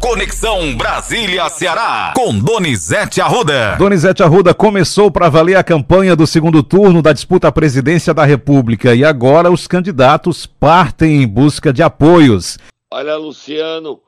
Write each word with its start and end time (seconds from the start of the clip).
Conexão 0.00 0.74
Brasília-Ceará, 0.78 2.14
com 2.16 2.38
Donizete 2.38 3.20
Arruda. 3.20 3.76
Donizete 3.76 4.22
Arruda 4.22 4.54
começou 4.54 5.10
para 5.10 5.28
valer 5.28 5.56
a 5.56 5.62
campanha 5.62 6.16
do 6.16 6.26
segundo 6.26 6.62
turno 6.62 7.02
da 7.02 7.12
disputa 7.12 7.48
à 7.48 7.52
presidência 7.52 8.14
da 8.14 8.24
República 8.24 8.94
e 8.94 9.04
agora 9.04 9.50
os 9.50 9.66
candidatos 9.66 10.46
partem 10.46 11.22
em 11.22 11.28
busca 11.28 11.70
de 11.70 11.82
apoios. 11.82 12.56
Olha, 12.90 13.14
Luciano, 13.16 14.00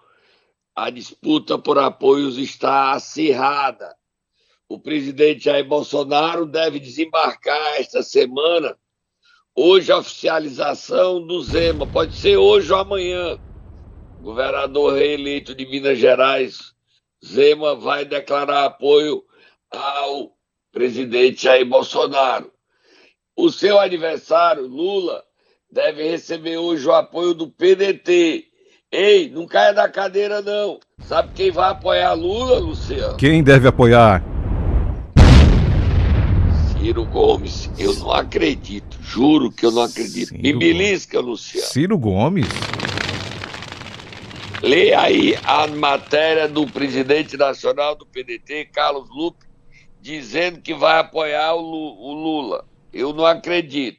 a 0.74 0.88
disputa 0.88 1.58
por 1.58 1.78
apoios 1.78 2.38
está 2.38 2.92
acirrada. 2.92 3.94
O 4.66 4.78
presidente 4.78 5.44
Jair 5.44 5.68
Bolsonaro 5.68 6.46
deve 6.46 6.80
desembarcar 6.80 7.74
esta 7.76 8.02
semana. 8.02 8.74
Hoje 9.54 9.92
a 9.92 9.98
oficialização 9.98 11.24
do 11.26 11.42
Zema, 11.42 11.86
pode 11.86 12.16
ser 12.16 12.38
hoje 12.38 12.72
ou 12.72 12.78
amanhã 12.78 13.38
governador 14.22 14.94
reeleito 14.94 15.54
de 15.54 15.66
Minas 15.66 15.98
Gerais, 15.98 16.72
Zema, 17.24 17.74
vai 17.74 18.04
declarar 18.04 18.64
apoio 18.64 19.22
ao 19.70 20.32
presidente 20.72 21.42
Jair 21.42 21.66
Bolsonaro. 21.66 22.50
O 23.36 23.50
seu 23.50 23.78
adversário, 23.80 24.66
Lula, 24.66 25.22
deve 25.70 26.08
receber 26.08 26.56
hoje 26.56 26.86
o 26.86 26.92
apoio 26.92 27.34
do 27.34 27.48
PDT. 27.48 28.44
Ei, 28.90 29.28
não 29.28 29.46
caia 29.46 29.72
da 29.72 29.88
cadeira, 29.88 30.40
não. 30.40 30.78
Sabe 31.00 31.30
quem 31.34 31.50
vai 31.50 31.70
apoiar 31.70 32.12
Lula, 32.12 32.58
Luciano? 32.58 33.16
Quem 33.16 33.42
deve 33.42 33.66
apoiar? 33.66 34.22
Ciro 36.78 37.04
Gomes. 37.06 37.70
Eu 37.78 37.94
não 37.94 38.12
acredito. 38.12 38.98
Juro 39.00 39.50
que 39.50 39.64
eu 39.64 39.70
não 39.70 39.82
acredito. 39.82 40.28
Ciro 40.28 40.42
Me 40.42 40.52
belisca, 40.52 41.20
Luciano. 41.20 41.66
Ciro 41.66 41.98
Gomes? 41.98 42.46
Lê 44.62 44.94
aí 44.94 45.36
a 45.42 45.66
matéria 45.66 46.46
do 46.46 46.64
presidente 46.68 47.36
nacional 47.36 47.96
do 47.96 48.06
PDT, 48.06 48.66
Carlos 48.72 49.08
Lupe, 49.10 49.44
dizendo 50.00 50.60
que 50.60 50.72
vai 50.72 51.00
apoiar 51.00 51.54
o 51.54 52.12
Lula. 52.12 52.64
Eu 52.92 53.12
não 53.12 53.26
acredito, 53.26 53.98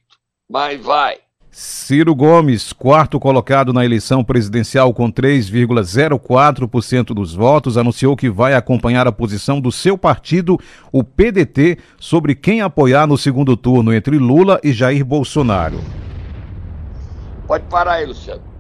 mas 0.50 0.82
vai. 0.82 1.18
Ciro 1.52 2.16
Gomes, 2.16 2.72
quarto 2.72 3.20
colocado 3.20 3.74
na 3.74 3.84
eleição 3.84 4.24
presidencial 4.24 4.94
com 4.94 5.12
3,04% 5.12 7.08
dos 7.14 7.36
votos, 7.36 7.78
anunciou 7.78 8.16
que 8.16 8.30
vai 8.30 8.54
acompanhar 8.54 9.06
a 9.06 9.12
posição 9.12 9.60
do 9.60 9.70
seu 9.70 9.98
partido, 9.98 10.58
o 10.94 11.04
PDT, 11.04 11.78
sobre 12.00 12.36
quem 12.36 12.62
apoiar 12.62 13.06
no 13.06 13.18
segundo 13.18 13.58
turno 13.58 13.94
entre 13.94 14.18
Lula 14.18 14.62
e 14.64 14.72
Jair 14.72 15.04
Bolsonaro. 15.04 15.82
Pode 17.46 17.66
parar 17.66 17.96
aí, 17.96 18.06
Luciano. 18.06 18.53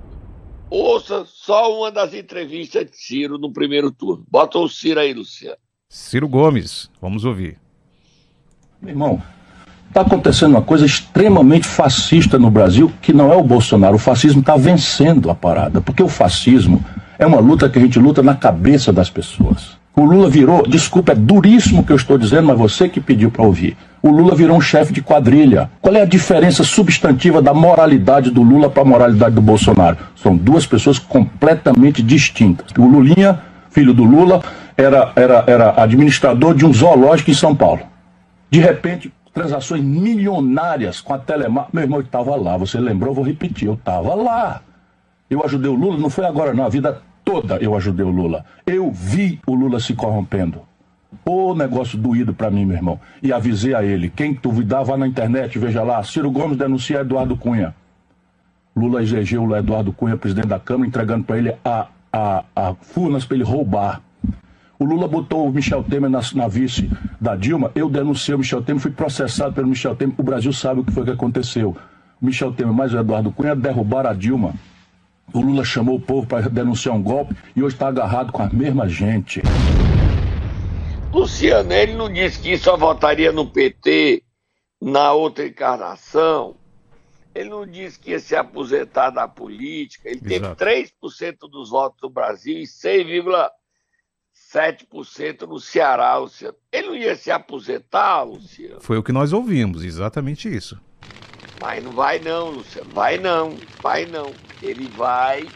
Ouça 0.73 1.23
só 1.27 1.71
uma 1.77 1.91
das 1.91 2.15
entrevistas 2.15 2.89
de 2.89 2.97
Ciro 2.97 3.37
no 3.37 3.53
primeiro 3.53 3.91
turno. 3.91 4.25
Bota 4.27 4.57
o 4.57 4.67
Ciro 4.67 4.99
aí, 4.99 5.13
Luciano. 5.13 5.55
Ciro 5.87 6.27
Gomes, 6.27 6.89
vamos 6.99 7.25
ouvir. 7.25 7.59
Meu 8.81 8.89
irmão, 8.89 9.21
está 9.87 10.01
acontecendo 10.01 10.49
uma 10.49 10.63
coisa 10.63 10.83
extremamente 10.83 11.67
fascista 11.67 12.39
no 12.39 12.49
Brasil, 12.49 12.91
que 13.03 13.13
não 13.13 13.31
é 13.31 13.35
o 13.35 13.43
Bolsonaro. 13.43 13.97
O 13.97 13.99
fascismo 13.99 14.39
está 14.39 14.57
vencendo 14.57 15.29
a 15.29 15.35
parada, 15.35 15.79
porque 15.79 16.01
o 16.01 16.09
fascismo 16.09 16.83
é 17.19 17.25
uma 17.27 17.39
luta 17.39 17.69
que 17.69 17.77
a 17.77 17.81
gente 17.81 17.99
luta 17.99 18.23
na 18.23 18.33
cabeça 18.33 18.91
das 18.91 19.11
pessoas. 19.11 19.77
O 19.95 20.03
Lula 20.05 20.27
virou, 20.27 20.63
desculpa, 20.67 21.11
é 21.11 21.15
duríssimo 21.15 21.81
o 21.81 21.83
que 21.85 21.91
eu 21.91 21.95
estou 21.95 22.17
dizendo, 22.17 22.47
mas 22.47 22.57
você 22.57 22.89
que 22.89 22.99
pediu 22.99 23.29
para 23.29 23.43
ouvir. 23.43 23.77
O 24.01 24.09
Lula 24.09 24.35
virou 24.35 24.57
um 24.57 24.61
chefe 24.61 24.91
de 24.91 25.01
quadrilha. 25.01 25.69
Qual 25.79 25.95
é 25.95 26.01
a 26.01 26.05
diferença 26.05 26.63
substantiva 26.63 27.41
da 27.41 27.53
moralidade 27.53 28.31
do 28.31 28.41
Lula 28.41 28.71
para 28.71 28.81
a 28.81 28.85
moralidade 28.85 29.35
do 29.35 29.41
Bolsonaro? 29.41 29.97
São 30.15 30.35
duas 30.35 30.65
pessoas 30.65 30.97
completamente 30.97 32.01
distintas. 32.01 32.71
O 32.77 32.87
Lulinha, 32.87 33.39
filho 33.69 33.93
do 33.93 34.03
Lula, 34.03 34.41
era, 34.75 35.11
era, 35.15 35.43
era 35.45 35.81
administrador 35.81 36.55
de 36.55 36.65
um 36.65 36.73
zoológico 36.73 37.29
em 37.29 37.35
São 37.35 37.55
Paulo. 37.55 37.81
De 38.49 38.59
repente, 38.59 39.13
transações 39.31 39.83
milionárias 39.83 41.01
com 41.01 41.13
a 41.13 41.19
Telemar. 41.19 41.67
Meu 41.71 41.83
irmão 41.83 42.01
estava 42.01 42.35
lá, 42.35 42.57
você 42.57 42.79
lembrou? 42.79 43.13
Vou 43.13 43.23
repetir, 43.23 43.67
eu 43.67 43.75
estava 43.75 44.15
lá. 44.15 44.61
Eu 45.29 45.45
ajudei 45.45 45.69
o 45.69 45.75
Lula, 45.75 45.97
não 45.97 46.09
foi 46.09 46.25
agora, 46.25 46.53
não. 46.53 46.65
A 46.65 46.69
vida 46.69 47.01
toda 47.23 47.57
eu 47.57 47.75
ajudei 47.75 48.05
o 48.05 48.09
Lula. 48.09 48.45
Eu 48.65 48.91
vi 48.91 49.39
o 49.45 49.53
Lula 49.53 49.79
se 49.79 49.93
corrompendo. 49.93 50.61
Ô 51.25 51.53
negócio 51.53 51.97
doído 51.97 52.33
para 52.33 52.49
mim, 52.49 52.65
meu 52.65 52.75
irmão. 52.75 52.99
E 53.21 53.31
avisei 53.31 53.75
a 53.75 53.83
ele: 53.83 54.09
quem 54.09 54.33
duvidar, 54.33 54.83
vá 54.83 54.97
na 54.97 55.07
internet, 55.07 55.57
veja 55.57 55.83
lá. 55.83 56.03
Ciro 56.03 56.31
Gomes 56.31 56.57
denuncia 56.57 57.01
Eduardo 57.01 57.37
Cunha. 57.37 57.73
Lula 58.75 59.03
elegeu 59.03 59.43
o 59.43 59.55
Eduardo 59.55 59.93
Cunha, 59.93 60.17
presidente 60.17 60.47
da 60.47 60.59
Câmara, 60.59 60.87
entregando 60.87 61.23
para 61.23 61.37
ele 61.37 61.55
a, 61.63 61.87
a, 62.11 62.43
a 62.55 62.73
Furnas 62.73 63.23
para 63.23 63.35
ele 63.35 63.43
roubar. 63.43 64.01
O 64.79 64.85
Lula 64.85 65.07
botou 65.07 65.47
o 65.47 65.51
Michel 65.51 65.83
Temer 65.83 66.09
na, 66.09 66.19
na, 66.33 66.47
vice 66.47 66.89
da 67.21 67.35
Dilma. 67.35 67.71
Eu 67.75 67.89
denunciei 67.89 68.35
o 68.35 68.39
Michel 68.39 68.63
Temer, 68.63 68.81
fui 68.81 68.91
processado 68.91 69.53
pelo 69.53 69.67
Michel 69.67 69.95
Temer. 69.95 70.15
O 70.17 70.23
Brasil 70.23 70.51
sabe 70.51 70.81
o 70.81 70.83
que 70.83 70.91
foi 70.91 71.05
que 71.05 71.11
aconteceu. 71.11 71.77
O 72.19 72.25
Michel 72.25 72.51
Temer 72.51 72.73
mais 72.73 72.93
o 72.93 72.97
Eduardo 72.97 73.31
Cunha 73.31 73.55
derrubaram 73.55 74.09
a 74.09 74.13
Dilma. 74.13 74.53
O 75.31 75.39
Lula 75.39 75.63
chamou 75.63 75.95
o 75.95 76.01
povo 76.01 76.27
para 76.27 76.49
denunciar 76.49 76.95
um 76.95 77.01
golpe 77.01 77.35
e 77.55 77.63
hoje 77.63 77.75
está 77.75 77.87
agarrado 77.87 78.31
com 78.31 78.41
a 78.41 78.49
mesma 78.49 78.89
gente. 78.89 79.41
Luciano, 81.13 81.71
ele 81.71 81.93
não 81.93 82.11
disse 82.11 82.39
que 82.39 82.57
só 82.57 82.75
votaria 82.75 83.31
no 83.31 83.49
PT 83.49 84.23
na 84.81 85.13
outra 85.13 85.45
encarnação. 85.45 86.57
Ele 87.35 87.49
não 87.49 87.65
disse 87.65 87.99
que 87.99 88.11
ia 88.11 88.19
se 88.19 88.35
aposentar 88.35 89.09
da 89.09 89.27
política. 89.27 90.07
Ele 90.09 90.21
Exato. 90.23 90.55
teve 90.55 90.91
3% 91.01 91.49
dos 91.49 91.69
votos 91.69 91.99
no 92.01 92.09
Brasil 92.09 92.59
e 92.59 92.63
6,7% 92.63 95.47
no 95.47 95.59
Ceará, 95.59 96.15
Luciano. 96.17 96.55
Ele 96.71 96.87
não 96.87 96.95
ia 96.95 97.15
se 97.15 97.31
aposentar, 97.31 98.23
Luciano? 98.23 98.81
Foi 98.81 98.97
o 98.97 99.03
que 99.03 99.11
nós 99.11 99.33
ouvimos, 99.33 99.83
exatamente 99.83 100.53
isso. 100.53 100.79
Mas 101.59 101.83
não 101.83 101.91
vai 101.91 102.19
não, 102.19 102.49
Luciano. 102.49 102.89
Vai 102.91 103.17
não, 103.17 103.55
vai 103.81 104.05
não. 104.05 104.33
Ele 104.61 104.87
vai 104.87 105.47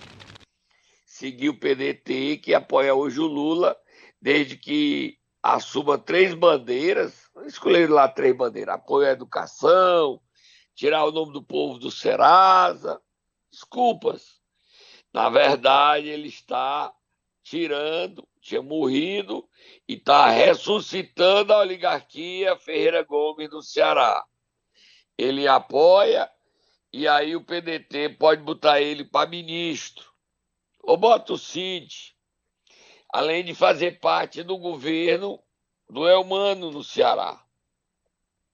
seguir 1.05 1.49
o 1.49 1.59
PDT, 1.59 2.37
que 2.37 2.53
apoia 2.53 2.93
hoje 2.93 3.19
o 3.19 3.25
Lula, 3.25 3.75
desde 4.21 4.57
que 4.57 5.17
assuma 5.41 5.97
três 5.97 6.33
bandeiras. 6.33 7.29
Escolheram 7.45 7.95
lá 7.95 8.07
três 8.07 8.35
bandeiras: 8.35 8.75
apoio 8.75 9.07
à 9.07 9.11
educação, 9.11 10.21
tirar 10.75 11.05
o 11.05 11.11
nome 11.11 11.33
do 11.33 11.43
povo 11.43 11.79
do 11.79 11.91
Serasa. 11.91 13.01
Desculpas. 13.51 14.37
Na 15.13 15.29
verdade, 15.29 16.07
ele 16.07 16.27
está 16.27 16.93
tirando, 17.41 18.27
tinha 18.41 18.61
morrido 18.61 19.47
e 19.87 19.93
está 19.93 20.29
ressuscitando 20.29 21.53
a 21.53 21.59
oligarquia 21.59 22.57
Ferreira 22.57 23.03
Gomes 23.03 23.49
do 23.49 23.61
Ceará 23.61 24.23
ele 25.17 25.47
apoia 25.47 26.29
e 26.93 27.07
aí 27.07 27.35
o 27.35 27.43
PDT 27.43 28.09
pode 28.17 28.41
botar 28.43 28.81
ele 28.81 29.03
para 29.03 29.29
ministro. 29.29 30.05
Ou 30.83 30.97
bota 30.97 31.33
o 31.33 31.37
Cid, 31.37 32.13
além 33.11 33.43
de 33.43 33.53
fazer 33.53 33.99
parte 33.99 34.43
do 34.43 34.57
governo 34.57 35.39
do 35.89 36.07
Elmano 36.07 36.71
no 36.71 36.83
Ceará. 36.83 37.41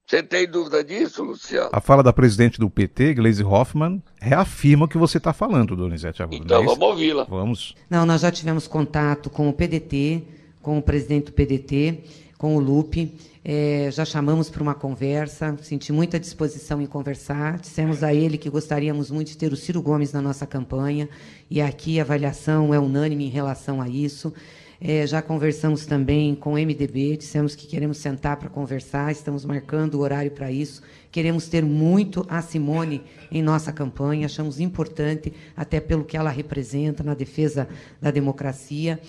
Você 0.05 0.21
tem 0.21 0.47
dúvida 0.47 0.83
disso, 0.83 1.23
Luciano? 1.23 1.69
A 1.71 1.79
fala 1.79 2.03
da 2.03 2.11
presidente 2.11 2.59
do 2.59 2.69
PT, 2.69 3.13
Gleisi 3.13 3.43
Hoffmann, 3.43 4.03
reafirma 4.19 4.85
o 4.85 4.87
que 4.87 4.97
você 4.97 5.17
está 5.17 5.31
falando, 5.31 5.75
Donizete 5.75 6.21
Arruda. 6.21 6.43
Então 6.43 6.61
é 6.61 6.65
vamos 6.65 6.87
ouvi-la. 6.87 7.23
Vamos. 7.23 7.73
Não, 7.89 8.05
nós 8.05 8.21
já 8.21 8.31
tivemos 8.31 8.67
contato 8.67 9.29
com 9.29 9.47
o 9.47 9.53
PDT, 9.53 10.23
com 10.61 10.77
o 10.77 10.81
presidente 10.81 11.27
do 11.27 11.31
PDT, 11.31 12.03
com 12.37 12.57
o 12.57 12.59
Lupe 12.59 13.17
é, 13.45 13.89
já 13.91 14.05
chamamos 14.05 14.49
para 14.49 14.63
uma 14.63 14.73
conversa, 14.73 15.57
senti 15.61 15.91
muita 15.91 16.17
disposição 16.17 16.81
em 16.81 16.85
conversar. 16.85 17.59
Dissemos 17.59 18.01
a 18.01 18.13
ele 18.13 18.37
que 18.37 18.49
gostaríamos 18.49 19.11
muito 19.11 19.27
de 19.27 19.37
ter 19.37 19.51
o 19.51 19.57
Ciro 19.57 19.81
Gomes 19.81 20.13
na 20.13 20.21
nossa 20.21 20.47
campanha, 20.47 21.09
e 21.49 21.61
aqui 21.61 21.99
a 21.99 22.03
avaliação 22.03 22.73
é 22.73 22.79
unânime 22.79 23.25
em 23.25 23.29
relação 23.29 23.81
a 23.81 23.89
isso. 23.89 24.33
É, 24.79 25.05
já 25.07 25.21
conversamos 25.21 25.85
também 25.85 26.35
com 26.35 26.53
o 26.53 26.57
MDB, 26.57 27.17
dissemos 27.17 27.55
que 27.55 27.67
queremos 27.67 27.97
sentar 27.97 28.37
para 28.37 28.49
conversar, 28.49 29.11
estamos 29.11 29.45
marcando 29.45 29.95
o 29.95 29.99
horário 29.99 30.31
para 30.31 30.51
isso. 30.51 30.81
Queremos 31.11 31.47
ter 31.47 31.63
muito 31.63 32.25
a 32.29 32.41
Simone 32.41 33.01
em 33.31 33.41
nossa 33.41 33.71
campanha, 33.71 34.25
achamos 34.25 34.59
importante, 34.59 35.33
até 35.55 35.79
pelo 35.79 36.03
que 36.03 36.17
ela 36.17 36.29
representa 36.29 37.03
na 37.03 37.13
defesa 37.13 37.67
da 38.01 38.11
democracia 38.11 38.99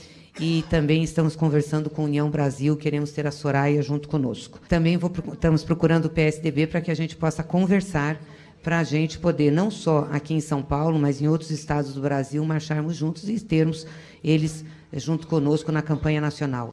e 0.41 0.65
também 0.69 1.03
estamos 1.03 1.37
conversando 1.37 1.89
com 1.89 2.03
a 2.03 2.05
União 2.07 2.29
Brasil, 2.29 2.77
queremos 2.77 3.13
ter 3.13 3.27
a 3.27 3.31
Soraya 3.31 3.81
junto 3.83 4.09
conosco. 4.09 4.59
Também 4.69 4.97
vou, 4.97 5.13
estamos 5.33 5.63
procurando 5.63 6.07
o 6.07 6.11
PSDB 6.11 6.67
para 6.67 6.81
que 6.81 6.91
a 6.91 6.95
gente 6.95 7.15
possa 7.17 7.43
conversar 7.43 8.21
para 8.63 8.79
a 8.79 8.85
gente 8.85 9.19
poder, 9.19 9.53
não 9.53 9.71
só 9.71 10.09
aqui 10.11 10.35
em 10.35 10.41
São 10.41 10.63
Paulo, 10.63 10.99
mas 10.99 11.21
em 11.21 11.29
outros 11.29 11.51
estados 11.51 11.95
do 11.95 12.01
Brasil, 12.01 12.45
marcharmos 12.45 12.97
juntos 12.97 13.29
e 13.29 13.39
termos 13.39 13.87
eles 14.23 14.65
junto 14.93 15.27
conosco 15.27 15.71
na 15.71 15.83
campanha 15.83 16.21
nacional. 16.21 16.71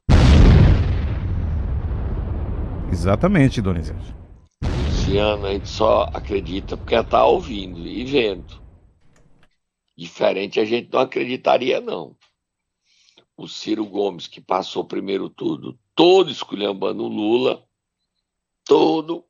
Exatamente, 2.91 3.61
Donizete. 3.61 4.15
Luciana, 4.87 5.49
a 5.49 5.51
gente 5.51 5.69
só 5.69 6.09
acredita 6.13 6.77
porque 6.77 6.95
está 6.95 7.25
ouvindo 7.25 7.79
e 7.85 8.05
vendo. 8.05 8.61
Diferente 9.97 10.59
a 10.59 10.65
gente 10.65 10.89
não 10.91 11.01
acreditaria, 11.01 11.81
não. 11.81 12.15
O 13.41 13.47
Ciro 13.47 13.85
Gomes, 13.87 14.27
que 14.27 14.39
passou 14.39 14.83
o 14.83 14.87
primeiro 14.87 15.27
turno 15.27 15.75
todo 15.95 16.29
esculhambando 16.29 17.03
o 17.03 17.07
Lula, 17.07 17.67
todo, 18.63 19.25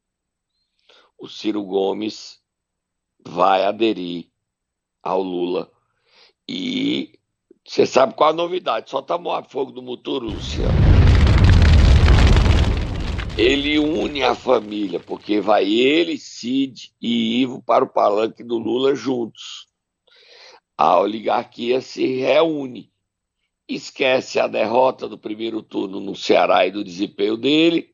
o 1.18 1.30
Ciro 1.30 1.64
Gomes 1.64 2.42
vai 3.26 3.64
aderir 3.64 4.28
ao 5.02 5.22
Lula. 5.22 5.72
E 6.46 7.18
você 7.66 7.86
sabe 7.86 8.14
qual 8.14 8.32
a 8.32 8.34
novidade? 8.34 8.90
Só 8.90 9.02
tá 9.02 9.16
a 9.16 9.44
fogo 9.44 9.72
do 9.72 9.82
motor, 9.82 10.22
Luciano. 10.22 10.74
Ele 13.38 13.80
une 13.80 14.24
a 14.24 14.36
família, 14.36 15.00
porque 15.00 15.40
vai 15.40 15.72
ele, 15.72 16.18
Cid 16.18 16.94
e 17.02 17.42
Ivo 17.42 17.64
para 17.64 17.86
o 17.86 17.90
palanque 17.90 18.44
do 18.44 18.58
Lula 18.58 18.94
juntos. 18.94 19.68
A 20.78 21.00
oligarquia 21.00 21.80
se 21.80 22.06
reúne 22.18 22.91
esquece 23.76 24.40
a 24.40 24.48
derrota 24.48 25.08
do 25.08 25.18
primeiro 25.18 25.62
turno 25.62 26.00
no 26.00 26.16
Ceará 26.16 26.66
e 26.66 26.72
do 26.72 26.84
desempenho 26.84 27.38
dele 27.38 27.90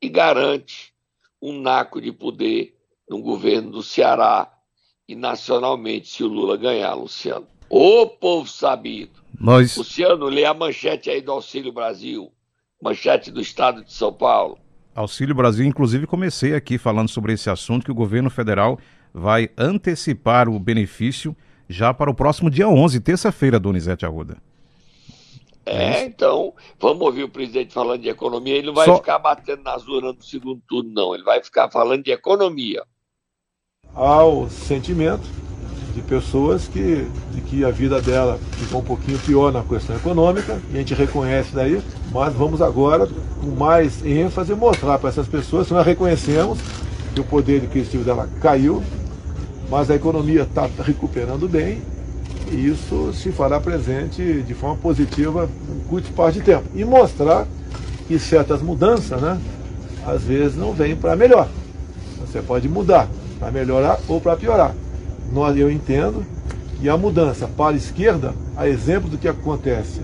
e 0.00 0.08
garante 0.08 0.92
um 1.40 1.60
naco 1.60 2.00
de 2.00 2.12
poder 2.12 2.74
no 3.08 3.20
governo 3.20 3.70
do 3.70 3.82
Ceará 3.82 4.52
e 5.08 5.14
nacionalmente 5.14 6.08
se 6.08 6.22
o 6.22 6.28
Lula 6.28 6.56
ganhar, 6.56 6.94
Luciano. 6.94 7.46
Ô 7.70 8.06
povo 8.06 8.48
sabido! 8.48 9.18
Nós... 9.38 9.76
Luciano, 9.76 10.26
lê 10.26 10.44
a 10.44 10.52
manchete 10.52 11.10
aí 11.10 11.20
do 11.20 11.32
Auxílio 11.32 11.72
Brasil, 11.72 12.32
manchete 12.82 13.30
do 13.30 13.40
Estado 13.40 13.84
de 13.84 13.92
São 13.92 14.12
Paulo. 14.12 14.58
Auxílio 14.94 15.34
Brasil, 15.34 15.64
inclusive 15.64 16.06
comecei 16.06 16.54
aqui 16.54 16.76
falando 16.76 17.08
sobre 17.08 17.32
esse 17.32 17.48
assunto 17.48 17.84
que 17.84 17.92
o 17.92 17.94
governo 17.94 18.28
federal 18.28 18.78
vai 19.14 19.48
antecipar 19.56 20.48
o 20.48 20.58
benefício 20.58 21.36
já 21.68 21.94
para 21.94 22.10
o 22.10 22.14
próximo 22.14 22.50
dia 22.50 22.68
11, 22.68 23.00
terça-feira, 23.00 23.60
Donizete 23.60 24.04
Arruda. 24.04 24.47
É, 25.70 26.04
então, 26.06 26.54
vamos 26.80 27.02
ouvir 27.02 27.24
o 27.24 27.28
presidente 27.28 27.74
falando 27.74 28.00
de 28.00 28.08
economia. 28.08 28.56
Ele 28.56 28.68
não 28.68 28.74
vai 28.74 28.86
Só... 28.86 28.96
ficar 28.96 29.18
batendo 29.18 29.62
nas 29.62 29.86
urnas 29.86 30.16
no 30.16 30.22
segundo 30.22 30.62
turno, 30.66 30.90
não. 30.90 31.14
Ele 31.14 31.22
vai 31.22 31.42
ficar 31.42 31.70
falando 31.70 32.02
de 32.02 32.10
economia. 32.10 32.82
Há 33.94 34.24
o 34.24 34.48
sentimento 34.48 35.28
de 35.94 36.00
pessoas 36.02 36.68
que, 36.68 37.06
de 37.32 37.40
que 37.42 37.64
a 37.64 37.70
vida 37.70 38.00
dela 38.00 38.38
ficou 38.52 38.80
um 38.80 38.84
pouquinho 38.84 39.18
pior 39.18 39.52
na 39.52 39.62
questão 39.62 39.96
econômica, 39.96 40.60
e 40.70 40.76
a 40.76 40.78
gente 40.78 40.94
reconhece 40.94 41.54
daí, 41.54 41.82
mas 42.12 42.32
vamos 42.34 42.62
agora, 42.62 43.06
com 43.40 43.48
mais 43.48 44.04
ênfase, 44.04 44.54
mostrar 44.54 44.98
para 44.98 45.08
essas 45.08 45.26
pessoas 45.26 45.66
que 45.66 45.74
nós 45.74 45.84
reconhecemos 45.84 46.58
que 47.14 47.20
o 47.20 47.24
poder 47.24 47.64
aquisitivo 47.64 48.04
dela 48.04 48.28
caiu, 48.40 48.82
mas 49.68 49.90
a 49.90 49.96
economia 49.96 50.42
está 50.42 50.66
recuperando 50.82 51.48
bem 51.48 51.82
e 52.52 52.68
isso 52.68 53.12
se 53.12 53.30
fará 53.30 53.60
presente 53.60 54.42
de 54.42 54.54
forma 54.54 54.76
positiva 54.76 55.48
em 55.70 55.88
curto 55.88 56.06
espaço 56.06 56.32
de 56.32 56.40
tempo. 56.40 56.64
E 56.74 56.84
mostrar 56.84 57.46
que 58.06 58.18
certas 58.18 58.62
mudanças, 58.62 59.20
né, 59.20 59.38
às 60.06 60.22
vezes 60.22 60.56
não 60.56 60.72
vêm 60.72 60.96
para 60.96 61.14
melhor. 61.14 61.48
Você 62.20 62.40
pode 62.40 62.68
mudar 62.68 63.08
para 63.38 63.50
melhorar 63.50 63.98
ou 64.08 64.20
para 64.20 64.36
piorar. 64.36 64.74
Nós, 65.32 65.56
eu 65.56 65.70
entendo 65.70 66.24
que 66.80 66.88
a 66.88 66.96
mudança 66.96 67.46
para 67.46 67.74
a 67.74 67.76
esquerda, 67.76 68.34
a 68.56 68.68
exemplo 68.68 69.08
do 69.08 69.18
que 69.18 69.28
acontece 69.28 70.00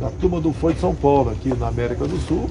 na 0.00 0.08
turma 0.08 0.40
do 0.40 0.52
Foi 0.52 0.72
de 0.72 0.80
São 0.80 0.94
Paulo, 0.94 1.30
aqui 1.30 1.52
na 1.54 1.68
América 1.68 2.06
do 2.06 2.18
Sul, 2.18 2.48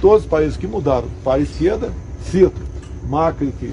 todos 0.00 0.22
os 0.22 0.28
países 0.28 0.56
que 0.56 0.66
mudaram 0.66 1.08
para 1.22 1.34
a 1.34 1.38
esquerda, 1.40 1.90
cito 2.22 2.60
Macri, 3.08 3.52
que 3.58 3.72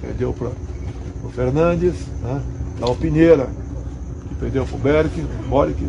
perdeu 0.00 0.32
para 0.32 0.48
o 0.48 1.30
Fernandes, 1.30 1.94
né, 2.22 2.40
Dal 2.78 2.94
Pinheira, 2.94 3.48
perdeu 4.42 4.66
para 4.66 4.74
o 4.74 4.78
Beric, 4.80 5.20
Boric, 5.48 5.84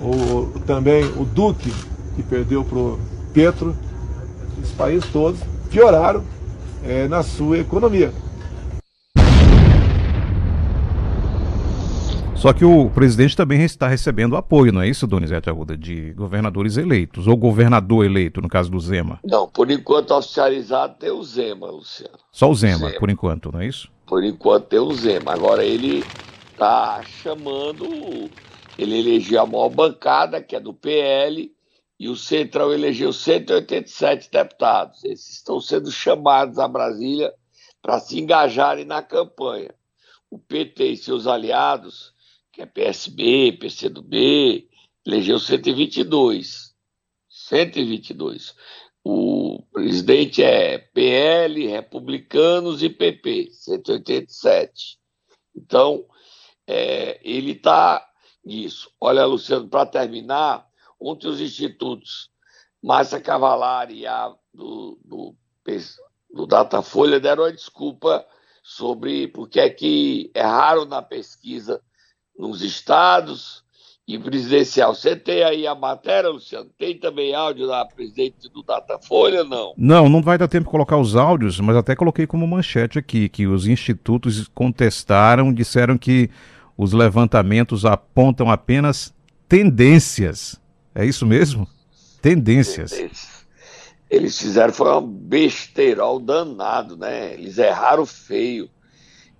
o, 0.00 0.60
também 0.60 1.04
o 1.16 1.24
Duque, 1.24 1.72
que 2.14 2.22
perdeu 2.22 2.62
para 2.64 2.78
o 2.78 3.00
Petro, 3.32 3.76
os 4.62 4.70
países 4.70 5.10
todos 5.10 5.40
pioraram 5.70 6.22
é, 6.84 7.08
na 7.08 7.24
sua 7.24 7.58
economia. 7.58 8.12
Só 12.36 12.52
que 12.52 12.64
o 12.64 12.90
presidente 12.90 13.36
também 13.36 13.62
está 13.62 13.88
recebendo 13.88 14.36
apoio, 14.36 14.70
não 14.70 14.82
é 14.82 14.88
isso, 14.88 15.04
Donizete 15.06 15.50
Arruda, 15.50 15.76
de 15.76 16.12
governadores 16.12 16.76
eleitos, 16.76 17.26
ou 17.26 17.36
governador 17.36 18.04
eleito, 18.04 18.40
no 18.40 18.48
caso 18.48 18.70
do 18.70 18.78
Zema? 18.78 19.18
Não, 19.24 19.48
por 19.48 19.68
enquanto 19.68 20.12
oficializado 20.12 20.94
tem 21.00 21.10
o 21.10 21.24
Zema, 21.24 21.68
Luciano. 21.70 22.18
Só 22.30 22.48
o 22.48 22.54
Zema, 22.54 22.86
Zema. 22.86 23.00
por 23.00 23.10
enquanto, 23.10 23.50
não 23.50 23.60
é 23.60 23.66
isso? 23.66 23.88
Por 24.06 24.22
enquanto 24.22 24.66
tem 24.66 24.78
o 24.78 24.92
Zema. 24.92 25.32
Agora 25.32 25.64
ele 25.64 26.04
está 26.54 27.02
chamando, 27.02 27.84
ele 28.78 28.98
elegeu 28.98 29.42
a 29.42 29.46
maior 29.46 29.68
bancada, 29.68 30.40
que 30.40 30.54
é 30.54 30.60
do 30.60 30.72
PL, 30.72 31.52
e 31.98 32.08
o 32.08 32.16
Centrão 32.16 32.72
elegeu 32.72 33.12
187 33.12 34.30
deputados. 34.30 35.04
Esses 35.04 35.36
estão 35.36 35.60
sendo 35.60 35.90
chamados 35.90 36.58
a 36.58 36.68
Brasília 36.68 37.32
para 37.82 37.98
se 37.98 38.18
engajarem 38.18 38.84
na 38.84 39.02
campanha. 39.02 39.74
O 40.30 40.38
PT 40.38 40.92
e 40.92 40.96
seus 40.96 41.26
aliados, 41.26 42.12
que 42.52 42.62
é 42.62 42.66
PSB, 42.66 43.52
PCdoB, 43.60 44.68
elegeu 45.06 45.38
122. 45.38 46.74
122. 47.28 48.54
O 49.04 49.62
presidente 49.72 50.42
é 50.42 50.78
PL, 50.78 51.66
Republicanos 51.66 52.82
e 52.82 52.88
PP, 52.88 53.50
187. 53.50 54.98
Então, 55.54 56.04
é, 56.66 57.20
ele 57.22 57.52
está 57.52 58.06
nisso. 58.44 58.90
Olha, 59.00 59.24
Luciano, 59.24 59.68
para 59.68 59.86
terminar, 59.86 60.66
ontem 61.00 61.28
os 61.28 61.40
institutos 61.40 62.30
Márcia 62.82 63.20
Cavalari 63.20 64.00
e 64.00 64.06
a 64.06 64.32
do, 64.52 64.98
do, 65.04 65.34
do 66.30 66.46
Datafolha 66.46 67.18
deram 67.18 67.44
a 67.44 67.50
desculpa 67.50 68.24
sobre 68.62 69.28
porque 69.28 69.58
é 69.58 69.70
que 69.70 70.30
erraram 70.34 70.84
na 70.84 71.02
pesquisa 71.02 71.80
nos 72.38 72.62
estados 72.62 73.64
e 74.06 74.18
presidencial. 74.18 74.94
Você 74.94 75.16
tem 75.16 75.42
aí 75.42 75.66
a 75.66 75.74
matéria, 75.74 76.28
Luciano? 76.28 76.68
Tem 76.78 76.98
também 76.98 77.34
áudio 77.34 77.66
da 77.66 77.84
presidente 77.86 78.50
do 78.50 78.62
Datafolha, 78.62 79.42
não? 79.44 79.72
Não, 79.76 80.08
não 80.08 80.22
vai 80.22 80.36
dar 80.36 80.46
tempo 80.46 80.64
de 80.64 80.70
colocar 80.70 80.98
os 80.98 81.16
áudios, 81.16 81.58
mas 81.60 81.76
até 81.76 81.96
coloquei 81.96 82.26
como 82.26 82.46
manchete 82.46 82.98
aqui, 82.98 83.28
que 83.30 83.46
os 83.46 83.66
institutos 83.66 84.46
contestaram, 84.48 85.52
disseram 85.52 85.96
que 85.96 86.30
os 86.76 86.92
levantamentos 86.92 87.84
apontam 87.84 88.50
apenas 88.50 89.14
tendências. 89.48 90.60
É 90.94 91.04
isso 91.04 91.26
mesmo? 91.26 91.68
Tendências. 92.20 92.90
Tendências. 92.90 93.34
Eles 94.10 94.38
fizeram 94.38 94.72
foi 94.72 94.92
um 94.96 95.06
besteirol 95.06 96.20
danado, 96.20 96.96
né? 96.96 97.34
Eles 97.34 97.58
erraram 97.58 98.06
feio. 98.06 98.70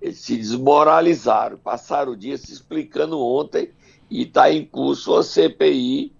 Eles 0.00 0.18
se 0.18 0.36
desmoralizaram. 0.36 1.58
Passaram 1.58 2.12
o 2.12 2.16
dia 2.16 2.36
se 2.36 2.52
explicando 2.52 3.20
ontem 3.20 3.70
e 4.10 4.22
está 4.22 4.50
em 4.50 4.64
curso 4.64 5.16
a 5.16 5.22
CPI, 5.22 6.14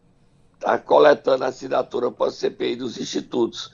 está 0.54 0.78
coletando 0.78 1.44
assinatura 1.44 2.10
para 2.10 2.28
a 2.28 2.32
CPI 2.32 2.76
dos 2.76 2.98
institutos. 2.98 3.72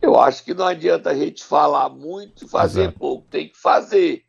Eu 0.00 0.18
acho 0.18 0.44
que 0.44 0.54
não 0.54 0.66
adianta 0.66 1.10
a 1.10 1.14
gente 1.14 1.42
falar 1.42 1.88
muito 1.88 2.44
e 2.44 2.48
fazer 2.48 2.82
Exato. 2.82 2.98
pouco, 2.98 3.26
tem 3.30 3.48
que 3.48 3.58
fazer 3.58 4.22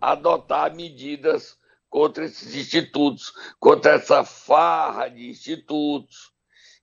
adotar 0.00 0.74
medidas 0.74 1.56
contra 1.88 2.24
esses 2.24 2.54
institutos, 2.54 3.32
contra 3.58 3.92
essa 3.92 4.24
farra 4.24 5.08
de 5.08 5.28
institutos 5.28 6.32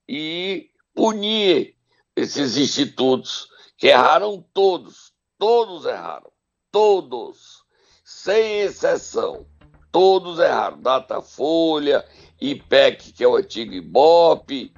e 0.07 0.69
punir 0.93 1.75
esses 2.15 2.57
institutos 2.57 3.47
que 3.77 3.87
erraram 3.87 4.43
todos, 4.53 5.13
todos 5.37 5.85
erraram, 5.85 6.31
todos, 6.71 7.63
sem 8.03 8.61
exceção, 8.61 9.45
todos 9.91 10.39
erraram. 10.39 10.81
Datafolha, 10.81 12.05
IPEC, 12.39 13.13
que 13.13 13.23
é 13.23 13.27
o 13.27 13.35
antigo 13.35 13.73
IBOP, 13.73 14.73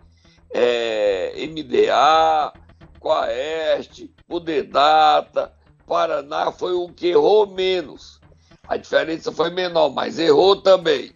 é, 0.54 1.34
MDA, 1.48 2.54
Quaest, 3.00 4.08
Pudedata, 4.28 5.54
Paraná 5.86 6.52
foi 6.52 6.74
o 6.74 6.90
que 6.90 7.08
errou 7.08 7.46
menos. 7.46 8.20
A 8.68 8.78
diferença 8.78 9.32
foi 9.32 9.50
menor, 9.50 9.90
mas 9.90 10.18
errou 10.18 10.56
também. 10.56 11.12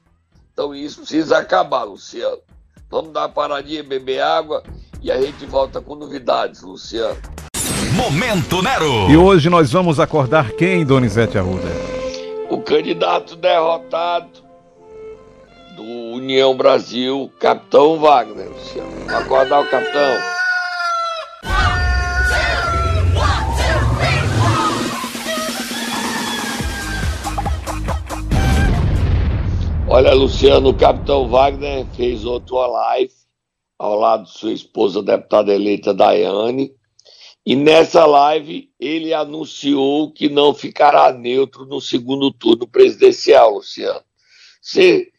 Então 0.53 0.75
isso 0.75 1.01
precisa 1.01 1.37
acabar, 1.37 1.83
Luciano. 1.83 2.39
Vamos 2.89 3.11
dar 3.11 3.21
uma 3.21 3.29
paradinha, 3.29 3.83
beber 3.83 4.21
água 4.21 4.63
e 5.01 5.11
a 5.11 5.21
gente 5.21 5.45
volta 5.45 5.79
com 5.79 5.95
novidades, 5.95 6.61
Luciano. 6.61 7.17
Momento 7.95 8.61
Nero! 8.61 9.09
E 9.09 9.17
hoje 9.17 9.49
nós 9.49 9.71
vamos 9.71 9.99
acordar 9.99 10.51
quem, 10.51 10.85
Donizete 10.85 11.37
Arruda? 11.37 11.67
O 12.49 12.61
candidato 12.61 13.35
derrotado 13.35 14.29
do 15.75 15.83
União 16.15 16.55
Brasil, 16.55 17.31
Capitão 17.39 17.99
Wagner, 17.99 18.49
Luciano. 18.49 18.91
Vamos 18.91 19.13
acordar 19.13 19.61
o 19.61 19.69
capitão. 19.69 20.17
Olha, 29.99 30.13
Luciano, 30.13 30.69
o 30.69 30.73
capitão 30.73 31.27
Wagner 31.27 31.85
fez 31.87 32.23
outra 32.23 32.65
live 32.67 33.11
ao 33.77 33.99
lado 33.99 34.23
de 34.23 34.31
sua 34.31 34.53
esposa, 34.53 35.03
deputada 35.03 35.53
eleita 35.53 35.93
Daiane, 35.93 36.71
e 37.45 37.53
nessa 37.53 38.05
live 38.05 38.69
ele 38.79 39.13
anunciou 39.13 40.09
que 40.09 40.29
não 40.29 40.53
ficará 40.53 41.11
neutro 41.11 41.65
no 41.65 41.81
segundo 41.81 42.31
turno 42.31 42.65
presidencial, 42.65 43.55
Luciano. 43.55 43.99
Você 44.61 45.09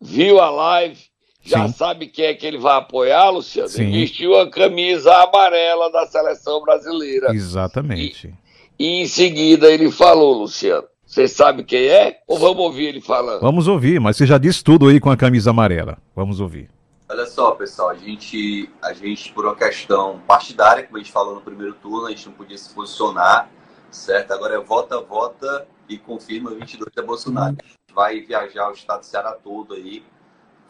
viu 0.00 0.40
a 0.40 0.48
live? 0.48 0.98
Já 1.42 1.68
Sim. 1.68 1.74
sabe 1.74 2.06
quem 2.06 2.24
é 2.24 2.34
que 2.34 2.46
ele 2.46 2.56
vai 2.56 2.78
apoiar, 2.78 3.28
Luciano? 3.28 3.68
Sim. 3.68 3.82
Ele 3.82 4.00
vestiu 4.00 4.40
a 4.40 4.48
camisa 4.48 5.14
amarela 5.16 5.92
da 5.92 6.06
seleção 6.06 6.62
brasileira. 6.62 7.30
Exatamente. 7.34 8.34
E, 8.78 8.86
e 8.86 9.02
em 9.02 9.06
seguida 9.06 9.70
ele 9.70 9.90
falou, 9.90 10.32
Luciano. 10.32 10.88
Você 11.10 11.26
sabe 11.26 11.64
quem 11.64 11.88
é? 11.88 12.20
Ou 12.24 12.38
vamos 12.38 12.62
ouvir 12.62 12.84
ele 12.84 13.00
falando? 13.00 13.40
Vamos 13.40 13.66
ouvir, 13.66 13.98
mas 13.98 14.16
você 14.16 14.24
já 14.24 14.38
disse 14.38 14.62
tudo 14.62 14.86
aí 14.86 15.00
com 15.00 15.10
a 15.10 15.16
camisa 15.16 15.50
amarela. 15.50 15.98
Vamos 16.14 16.38
ouvir. 16.38 16.70
Olha 17.08 17.26
só, 17.26 17.50
pessoal, 17.50 17.90
a 17.90 17.96
gente, 17.96 18.70
a 18.80 18.92
gente, 18.92 19.32
por 19.32 19.44
uma 19.44 19.56
questão 19.56 20.20
partidária, 20.20 20.84
como 20.84 20.98
a 20.98 21.00
gente 21.00 21.10
falou 21.10 21.34
no 21.34 21.40
primeiro 21.40 21.74
turno, 21.74 22.06
a 22.06 22.10
gente 22.10 22.26
não 22.26 22.32
podia 22.34 22.56
se 22.56 22.72
posicionar, 22.72 23.50
certo? 23.90 24.30
Agora 24.30 24.54
é 24.54 24.60
vota, 24.60 25.00
vota 25.00 25.66
e 25.88 25.98
confirma 25.98 26.54
22 26.54 26.94
da 26.94 27.02
Bolsonaro. 27.02 27.56
A 27.58 27.66
gente 27.66 27.92
vai 27.92 28.20
viajar 28.20 28.70
o 28.70 28.72
estado 28.72 29.00
do 29.00 29.06
Ceará 29.06 29.32
todo 29.32 29.74
aí, 29.74 30.04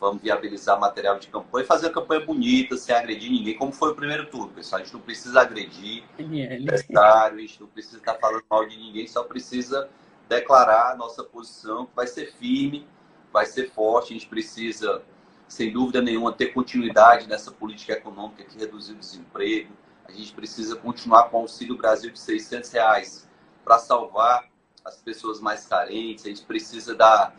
vamos 0.01 0.23
viabilizar 0.23 0.81
material 0.81 1.19
de 1.19 1.29
campanha 1.29 1.65
e 1.65 1.67
fazer 1.67 1.89
uma 1.89 1.93
campanha 1.93 2.25
bonita, 2.25 2.79
sem 2.79 2.95
agredir 2.95 3.31
ninguém, 3.31 3.59
como 3.59 3.73
foi 3.73 3.91
o 3.91 3.95
primeiro 3.95 4.25
turno, 4.25 4.49
pessoal. 4.49 4.81
A 4.81 4.85
gente 4.85 4.95
não 4.95 5.03
precisa 5.03 5.43
agredir 5.43 6.03
adversário, 6.19 7.37
a 7.37 7.41
gente 7.43 7.61
não 7.61 7.69
precisa 7.69 7.99
estar 7.99 8.15
falando 8.15 8.43
mal 8.51 8.67
de 8.67 8.79
ninguém, 8.79 9.07
só 9.07 9.23
precisa 9.23 9.87
declarar 10.31 10.97
nossa 10.97 11.25
posição, 11.25 11.87
que 11.87 11.97
vai 11.97 12.07
ser 12.07 12.33
firme, 12.35 12.87
vai 13.33 13.45
ser 13.45 13.69
forte, 13.73 14.13
a 14.13 14.15
gente 14.15 14.29
precisa 14.29 15.03
sem 15.49 15.73
dúvida 15.73 16.01
nenhuma, 16.01 16.33
ter 16.33 16.55
continuidade 16.55 17.29
nessa 17.29 17.51
política 17.51 17.95
econômica 17.95 18.45
que 18.45 18.57
reduziu 18.57 18.95
o 18.95 18.99
desemprego. 18.99 19.73
A 20.05 20.13
gente 20.13 20.33
precisa 20.33 20.77
continuar 20.77 21.25
com 21.25 21.39
o 21.39 21.41
Auxílio 21.41 21.77
Brasil 21.77 22.13
de 22.13 22.21
600 22.21 22.71
reais 22.71 23.29
para 23.65 23.77
salvar 23.81 24.49
as 24.85 24.99
pessoas 24.99 25.41
mais 25.41 25.67
carentes. 25.67 26.25
A 26.25 26.29
gente 26.29 26.43
precisa 26.43 26.95
da 26.95 27.33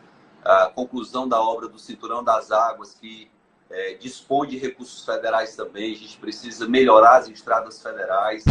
conclusão 0.74 1.26
da 1.26 1.40
obra 1.40 1.68
do 1.68 1.78
Cinturão 1.78 2.22
das 2.22 2.50
Águas, 2.50 2.94
que 2.94 3.30
é, 3.70 3.94
dispõe 3.94 4.48
de 4.48 4.58
recursos 4.58 5.02
federais 5.06 5.56
também. 5.56 5.94
A 5.94 5.96
gente 5.96 6.18
precisa 6.18 6.68
melhorar 6.68 7.16
as 7.16 7.28
estradas 7.28 7.82
federais. 7.82 8.44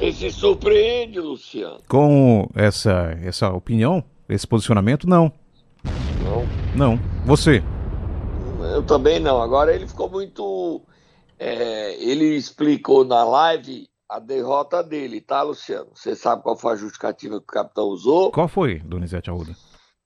Você 0.00 0.12
se 0.12 0.30
surpreende, 0.30 1.20
Luciano? 1.20 1.78
Com 1.86 2.48
essa, 2.54 3.14
essa 3.22 3.50
opinião, 3.50 4.02
esse 4.30 4.46
posicionamento, 4.46 5.06
não. 5.06 5.30
Não. 6.24 6.46
Não. 6.74 7.00
Você? 7.26 7.62
Eu 8.72 8.82
também 8.82 9.20
não. 9.20 9.42
Agora 9.42 9.74
ele 9.74 9.86
ficou 9.86 10.08
muito. 10.08 10.80
É, 11.38 12.02
ele 12.02 12.34
explicou 12.34 13.04
na 13.04 13.22
live 13.24 13.90
a 14.08 14.18
derrota 14.18 14.82
dele, 14.82 15.20
tá, 15.20 15.42
Luciano? 15.42 15.90
Você 15.94 16.16
sabe 16.16 16.42
qual 16.42 16.56
foi 16.56 16.72
a 16.72 16.76
justificativa 16.76 17.38
que 17.38 17.44
o 17.44 17.54
capitão 17.54 17.84
usou? 17.88 18.30
Qual 18.32 18.48
foi, 18.48 18.78
Donizete 18.78 19.28
Arruda? 19.28 19.54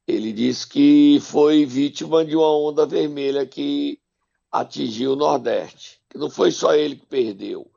Ele 0.09 0.33
disse 0.33 0.69
que 0.69 1.21
foi 1.21 1.65
vítima 1.65 2.25
de 2.25 2.35
uma 2.35 2.51
onda 2.51 2.85
vermelha 2.85 3.47
que 3.47 4.01
atingiu 4.51 5.13
o 5.13 5.17
Nordeste. 5.17 6.01
Que 6.11 6.19
não 6.19 6.29
foi 6.29 6.51
só 6.51 6.75
ele 6.75 6.97
que 6.97 7.07
perdeu. 7.07 7.71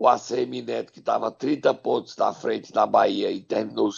O 0.00 0.08
ACM 0.08 0.62
Neto, 0.62 0.94
que 0.94 1.00
estava 1.00 1.30
30 1.30 1.74
pontos 1.74 2.16
na 2.16 2.32
frente 2.32 2.72
da 2.72 2.86
Bahia 2.86 3.30
e 3.30 3.42
terminou, 3.42 3.90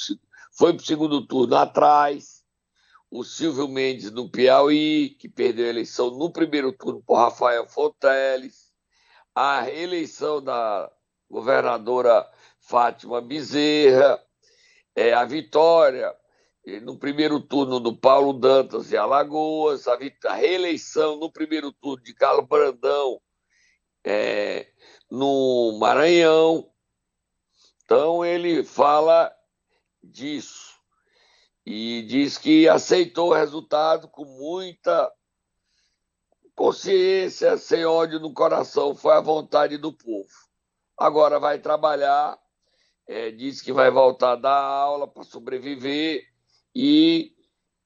foi 0.50 0.73
para 0.73 0.82
o 0.82 0.85
segundo 0.85 1.25
turno 1.25 1.54
atrás. 1.54 2.42
O 3.09 3.23
Silvio 3.23 3.68
Mendes 3.68 4.11
no 4.11 4.28
Piauí, 4.28 5.11
que 5.11 5.28
perdeu 5.28 5.64
a 5.64 5.68
eleição 5.68 6.11
no 6.11 6.32
primeiro 6.32 6.73
turno 6.73 7.00
por 7.06 7.18
Rafael 7.18 7.68
Fonteles, 7.68 8.73
a 9.32 9.61
reeleição 9.61 10.42
da 10.42 10.90
governadora 11.30 12.28
Fátima 12.59 13.21
Bezerra, 13.21 14.21
é, 14.97 15.12
a 15.12 15.25
vitória 15.25 16.12
no 16.82 16.99
primeiro 16.99 17.38
turno 17.38 17.78
do 17.78 17.97
Paulo 17.97 18.32
Dantas 18.32 18.90
e 18.90 18.97
Alagoas, 18.97 19.87
a, 19.87 19.97
a 20.26 20.35
reeleição 20.35 21.14
no 21.14 21.30
primeiro 21.30 21.71
turno 21.71 22.02
de 22.02 22.12
Carlos 22.12 22.49
Brandão 22.49 23.21
é, 24.04 24.72
no 25.12 25.76
Maranhão. 25.78 26.66
Então 27.85 28.25
ele 28.25 28.64
fala 28.64 29.31
disso 30.02 30.73
e 31.66 32.02
diz 32.09 32.38
que 32.38 32.66
aceitou 32.66 33.28
o 33.28 33.35
resultado 33.35 34.09
com 34.09 34.25
muita 34.25 35.12
consciência, 36.57 37.59
sem 37.59 37.85
ódio 37.85 38.21
no 38.21 38.33
coração, 38.33 38.95
foi 38.95 39.12
a 39.12 39.21
vontade 39.21 39.76
do 39.76 39.92
povo. 39.92 40.31
Agora 40.97 41.38
vai 41.38 41.59
trabalhar, 41.59 42.38
é, 43.07 43.31
diz 43.31 43.61
que 43.61 43.73
vai 43.73 43.90
voltar 43.90 44.33
a 44.33 44.37
dar 44.37 44.62
aula 44.62 45.07
para 45.07 45.25
sobreviver 45.25 46.26
e 46.75 47.37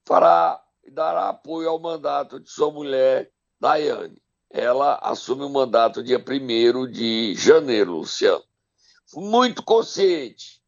fará 0.05 0.63
dará 0.89 1.27
apoio 1.27 1.67
ao 1.67 1.77
mandato 1.77 2.39
de 2.39 2.49
sua 2.49 2.71
mulher, 2.71 3.29
Daiane. 3.59 4.21
Ela 4.49 4.95
assume 5.01 5.43
o 5.43 5.49
mandato 5.49 6.03
dia 6.03 6.17
1 6.17 6.89
de 6.89 7.35
janeiro, 7.35 7.97
Luciano. 7.97 8.43
Muito 9.13 9.63
consciente, 9.63 10.61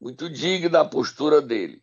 muito 0.00 0.28
digna 0.28 0.70
da 0.70 0.84
postura 0.84 1.40
dele. 1.40 1.82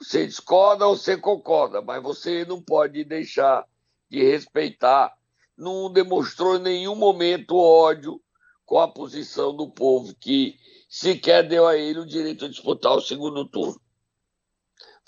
Você 0.00 0.26
discorda 0.26 0.86
ou 0.86 0.96
você 0.96 1.16
concorda, 1.16 1.80
mas 1.80 2.02
você 2.02 2.44
não 2.44 2.60
pode 2.60 3.04
deixar 3.04 3.64
de 4.10 4.22
respeitar. 4.22 5.16
Não 5.56 5.92
demonstrou 5.92 6.56
em 6.56 6.62
nenhum 6.62 6.96
momento 6.96 7.56
ódio 7.56 8.20
com 8.66 8.78
a 8.78 8.88
posição 8.88 9.54
do 9.54 9.70
povo 9.70 10.14
que 10.14 10.58
sequer 10.88 11.46
deu 11.46 11.66
a 11.66 11.76
ele 11.76 12.00
o 12.00 12.06
direito 12.06 12.48
de 12.48 12.54
disputar 12.54 12.96
o 12.96 13.00
segundo 13.00 13.44
turno. 13.44 13.80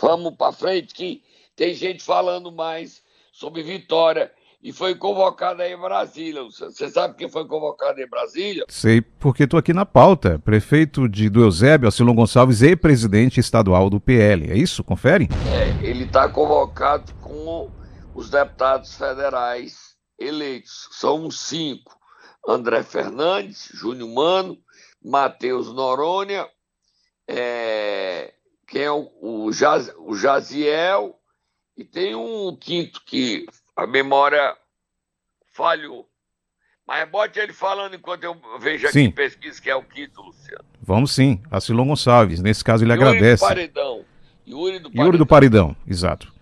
Vamos 0.01 0.37
para 0.37 0.53
frente 0.53 0.95
que 0.95 1.25
tem 1.55 1.75
gente 1.75 2.03
falando 2.03 2.53
mais 2.53 3.03
sobre 3.33 3.63
vitória 3.63 4.33
e 4.63 4.73
foi 4.73 4.95
convocado 4.95 5.63
aí 5.63 5.73
em 5.73 5.81
Brasília. 5.81 6.43
Você 6.43 6.89
sabe 6.89 7.17
quem 7.17 7.29
foi 7.29 7.47
convocado 7.47 8.01
em 8.01 8.09
Brasília? 8.09 8.65
Sei, 8.69 9.01
porque 9.01 9.45
estou 9.45 9.59
aqui 9.59 9.73
na 9.73 9.87
pauta. 9.87 10.39
Prefeito 10.39 11.09
de 11.09 11.29
do 11.29 11.43
Eusébio, 11.43 11.89
Acilon 11.89 12.15
Gonçalves 12.15 12.63
e 12.63 12.75
presidente 12.75 13.39
estadual 13.39 13.89
do 13.89 14.01
PL. 14.01 14.51
É 14.51 14.57
isso? 14.57 14.83
Confere? 14.83 15.29
É, 15.53 15.87
ele 15.87 16.05
está 16.05 16.29
convocado 16.29 17.13
com 17.23 17.71
os 18.15 18.31
deputados 18.31 18.97
federais 18.97 19.97
eleitos. 20.19 20.89
São 20.93 21.31
cinco. 21.31 21.97
André 22.49 22.83
Fernandes, 22.85 23.71
Júnior 23.75 24.09
Mano, 24.09 24.59
Matheus 25.03 25.73
Noronha, 25.73 26.49
é, 27.29 28.33
quem 28.69 28.83
é 28.83 28.91
o, 28.91 29.11
o, 29.21 29.53
Jaz, 29.53 29.93
o 29.99 30.15
Jaziel, 30.15 31.19
e 31.77 31.85
tem 31.85 32.15
um 32.15 32.57
quinto 32.57 33.03
que 33.05 33.47
a 33.77 33.87
memória 33.87 34.57
falhou. 35.53 36.09
Mas 36.87 37.09
bote 37.09 37.39
ele 37.39 37.53
falando 37.53 37.95
enquanto 37.95 38.25
eu 38.25 38.37
vejo 38.61 38.87
aqui 38.87 38.93
sim. 38.93 39.11
pesquisa 39.11 39.61
que 39.61 39.69
é 39.69 39.75
o 39.75 39.83
quinto, 39.83 40.23
Luciano. 40.23 40.65
Vamos 40.81 41.13
sim, 41.13 41.43
Acilon 41.51 41.89
Gonçalves. 41.89 42.41
Nesse 42.41 42.65
caso 42.65 42.85
ele 42.85 42.93
Yuri 42.93 43.05
agradece. 43.05 43.45
Do 43.45 43.49
Paredão. 43.49 44.05
Yuri 44.49 44.79
do 44.79 44.91
Paredão. 44.91 45.05
Yuri 45.05 45.19
do 45.19 45.27
Paredão, 45.27 45.77
exato. 45.87 46.33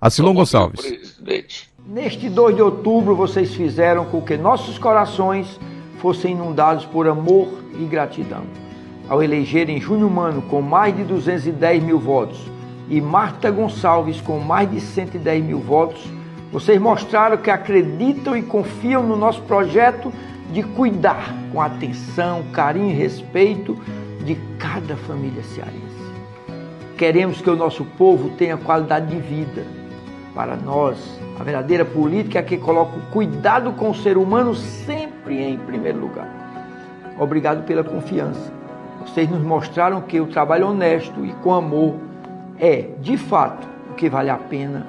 Acilon 0.00 0.34
Gonçalves. 0.34 0.80
Presidente. 0.80 1.72
Neste 1.86 2.28
2 2.28 2.56
de 2.56 2.62
outubro, 2.62 3.16
vocês 3.16 3.54
fizeram 3.54 4.04
com 4.04 4.22
que 4.22 4.36
nossos 4.36 4.78
corações 4.78 5.58
fossem 5.98 6.32
inundados 6.32 6.84
por 6.84 7.08
amor 7.08 7.48
e 7.74 7.84
gratidão. 7.86 8.44
Ao 9.08 9.22
elegerem 9.22 9.80
Júnior 9.80 10.10
Mano 10.10 10.42
com 10.42 10.60
mais 10.60 10.94
de 10.94 11.02
210 11.04 11.82
mil 11.82 11.98
votos 11.98 12.38
e 12.88 13.00
Marta 13.00 13.50
Gonçalves 13.50 14.20
com 14.20 14.38
mais 14.38 14.70
de 14.70 14.80
110 14.80 15.44
mil 15.44 15.60
votos, 15.60 16.04
vocês 16.52 16.78
mostraram 16.78 17.38
que 17.38 17.50
acreditam 17.50 18.36
e 18.36 18.42
confiam 18.42 19.02
no 19.02 19.16
nosso 19.16 19.40
projeto 19.42 20.12
de 20.52 20.62
cuidar 20.62 21.34
com 21.50 21.62
atenção, 21.62 22.44
carinho 22.52 22.90
e 22.90 22.92
respeito 22.92 23.74
de 24.22 24.34
cada 24.58 24.94
família 24.94 25.42
cearense. 25.42 25.80
Queremos 26.98 27.40
que 27.40 27.48
o 27.48 27.56
nosso 27.56 27.84
povo 27.84 28.28
tenha 28.36 28.58
qualidade 28.58 29.06
de 29.06 29.18
vida. 29.18 29.64
Para 30.34 30.54
nós, 30.54 31.18
a 31.40 31.42
verdadeira 31.42 31.84
política 31.84 32.38
é 32.38 32.42
que 32.42 32.58
coloca 32.58 32.98
o 32.98 33.10
cuidado 33.10 33.72
com 33.72 33.90
o 33.90 33.94
ser 33.94 34.18
humano 34.18 34.54
sempre 34.54 35.42
em 35.42 35.56
primeiro 35.56 36.00
lugar. 36.00 36.28
Obrigado 37.18 37.64
pela 37.64 37.82
confiança. 37.82 38.52
Vocês 39.00 39.28
nos 39.28 39.42
mostraram 39.42 40.02
que 40.02 40.20
o 40.20 40.26
trabalho 40.26 40.68
honesto 40.68 41.24
e 41.24 41.32
com 41.34 41.54
amor 41.54 41.96
é, 42.58 42.90
de 43.00 43.16
fato, 43.16 43.66
o 43.90 43.94
que 43.94 44.08
vale 44.08 44.30
a 44.30 44.36
pena. 44.36 44.86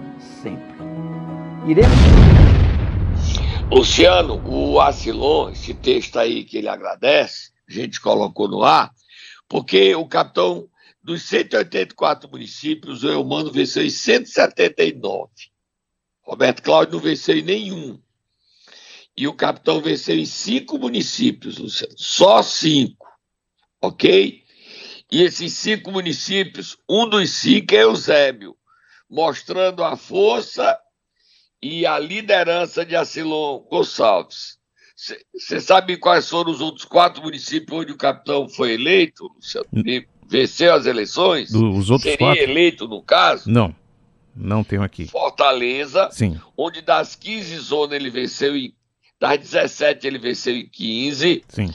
Iremos. 1.66 1.96
Luciano, 3.72 4.42
o 4.46 4.82
Acilon, 4.82 5.50
esse 5.50 5.74
texto 5.74 6.20
aí 6.20 6.44
que 6.44 6.58
ele 6.58 6.68
agradece, 6.68 7.52
a 7.68 7.72
gente 7.72 8.02
colocou 8.02 8.50
no 8.50 8.64
ar, 8.64 8.92
porque 9.48 9.96
o 9.96 10.06
capitão 10.06 10.68
dos 11.02 11.24
184 11.24 12.30
municípios, 12.30 13.04
o 13.04 13.10
Eumano 13.10 13.50
venceu 13.50 13.84
em 13.84 13.90
179. 13.90 15.30
Roberto 16.22 16.62
Cláudio 16.62 16.94
não 16.94 17.00
venceu 17.00 17.38
em 17.38 17.42
nenhum. 17.42 18.00
E 19.16 19.26
o 19.28 19.34
capitão 19.34 19.82
venceu 19.82 20.18
em 20.18 20.26
cinco 20.26 20.78
municípios, 20.78 21.58
Luciano. 21.58 21.94
Só 21.96 22.42
cinco. 22.44 23.08
Ok? 23.82 24.44
E 25.10 25.22
esses 25.22 25.54
cinco 25.54 25.92
municípios, 25.92 26.78
um 26.90 27.08
dos 27.08 27.30
cinco 27.30 27.74
é 27.74 27.84
Eusébio, 27.84 28.58
mostrando 29.10 29.84
a 29.84 29.96
força 29.96 30.78
e 31.64 31.86
a 31.86 31.98
liderança 31.98 32.86
de 32.86 32.94
Acilon 32.94 33.60
Gonçalves. 33.70 34.58
Você 35.34 35.62
sabe 35.62 35.96
quais 35.96 36.30
foram 36.30 36.52
os 36.52 36.60
outros 36.60 36.84
quatro 36.84 37.24
municípios 37.24 37.80
onde 37.80 37.94
o 37.94 37.98
capitão 37.98 38.50
foi 38.50 38.74
eleito, 38.74 39.32
Luciano? 39.34 39.68
E 39.74 40.06
venceu 40.28 40.74
as 40.74 40.86
eleições? 40.86 41.54
Os 41.54 41.90
outros 41.90 42.02
Seria 42.12 42.18
quatro? 42.18 42.44
eleito, 42.44 42.88
no 42.88 43.02
caso? 43.02 43.50
Não, 43.50 43.74
não 44.36 44.62
tenho 44.64 44.84
aqui. 44.84 45.08
Fortaleza, 45.08 46.10
Sim. 46.12 46.40
onde 46.58 46.82
das 46.82 47.16
15 47.16 47.58
zonas 47.60 47.96
ele 47.96 48.10
venceu 48.10 48.58
em. 48.58 48.74
Das 49.20 49.40
17 49.40 50.06
ele 50.06 50.20
venceu 50.20 50.54
em 50.54 50.68
15. 50.68 51.46
Sim. 51.48 51.74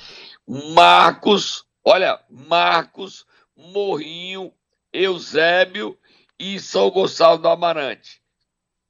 Marcos, 0.74 1.64
olha, 1.82 2.20
Marcos, 2.30 3.24
Morrinho, 3.56 4.52
Eusébio 4.92 5.98
e 6.38 6.60
São 6.60 6.90
Gonçalo 6.90 7.38
do 7.38 7.48
Amarante. 7.48 8.20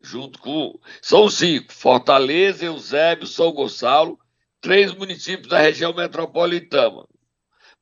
Junto 0.00 0.38
com. 0.38 0.78
São 1.02 1.28
cinco: 1.28 1.72
Fortaleza, 1.72 2.64
Eusébio, 2.64 3.26
São 3.26 3.52
Gonçalo, 3.52 4.18
três 4.60 4.94
municípios 4.94 5.48
da 5.48 5.58
região 5.58 5.92
metropolitana. 5.94 7.04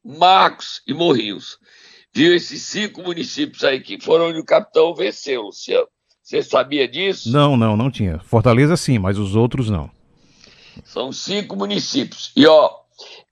Marcos 0.05 0.83
e 0.87 0.95
Morrinhos. 0.95 1.59
Viu 2.15 2.35
esses 2.35 2.63
cinco 2.63 3.03
municípios 3.03 3.63
aí 3.63 3.81
que 3.81 4.01
foram 4.01 4.29
onde 4.29 4.39
o 4.39 4.45
capitão 4.45 4.95
venceu, 4.95 5.43
Luciano. 5.43 5.89
Você 6.23 6.43
sabia 6.43 6.89
disso? 6.89 7.31
Não, 7.31 7.57
não, 7.57 7.77
não 7.77 7.91
tinha. 7.91 8.19
Fortaleza 8.21 8.77
sim, 8.77 8.99
mas 8.99 9.19
os 9.19 9.37
outros 9.37 9.69
não. 9.69 9.91
São 10.85 11.13
cinco 11.13 11.55
municípios. 11.55 12.33
E, 12.35 12.47
ó, 12.47 12.71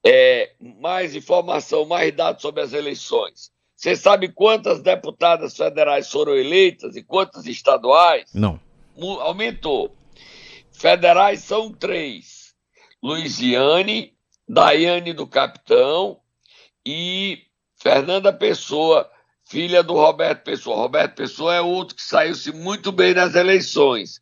é, 0.05 0.51
mais 0.79 1.15
informação, 1.15 1.85
mais 1.85 2.15
dados 2.15 2.41
sobre 2.41 2.61
as 2.61 2.73
eleições. 2.73 3.51
Você 3.75 3.95
sabe 3.95 4.29
quantas 4.29 4.81
deputadas 4.81 5.57
federais 5.57 6.09
foram 6.09 6.35
eleitas 6.35 6.95
e 6.95 7.03
quantas 7.03 7.45
estaduais? 7.45 8.29
Não. 8.33 8.59
Aumentou. 8.97 9.95
Federais 10.71 11.41
são 11.41 11.71
três: 11.71 12.53
Luiziane, 13.01 14.13
Daiane 14.47 15.13
do 15.13 15.25
Capitão 15.25 16.19
e 16.85 17.43
Fernanda 17.81 18.31
Pessoa, 18.31 19.09
filha 19.47 19.83
do 19.83 19.93
Roberto 19.93 20.43
Pessoa. 20.43 20.77
Roberto 20.77 21.15
Pessoa 21.15 21.55
é 21.55 21.61
outro 21.61 21.95
que 21.95 22.01
saiu-se 22.01 22.51
muito 22.51 22.91
bem 22.91 23.13
nas 23.13 23.35
eleições, 23.35 24.21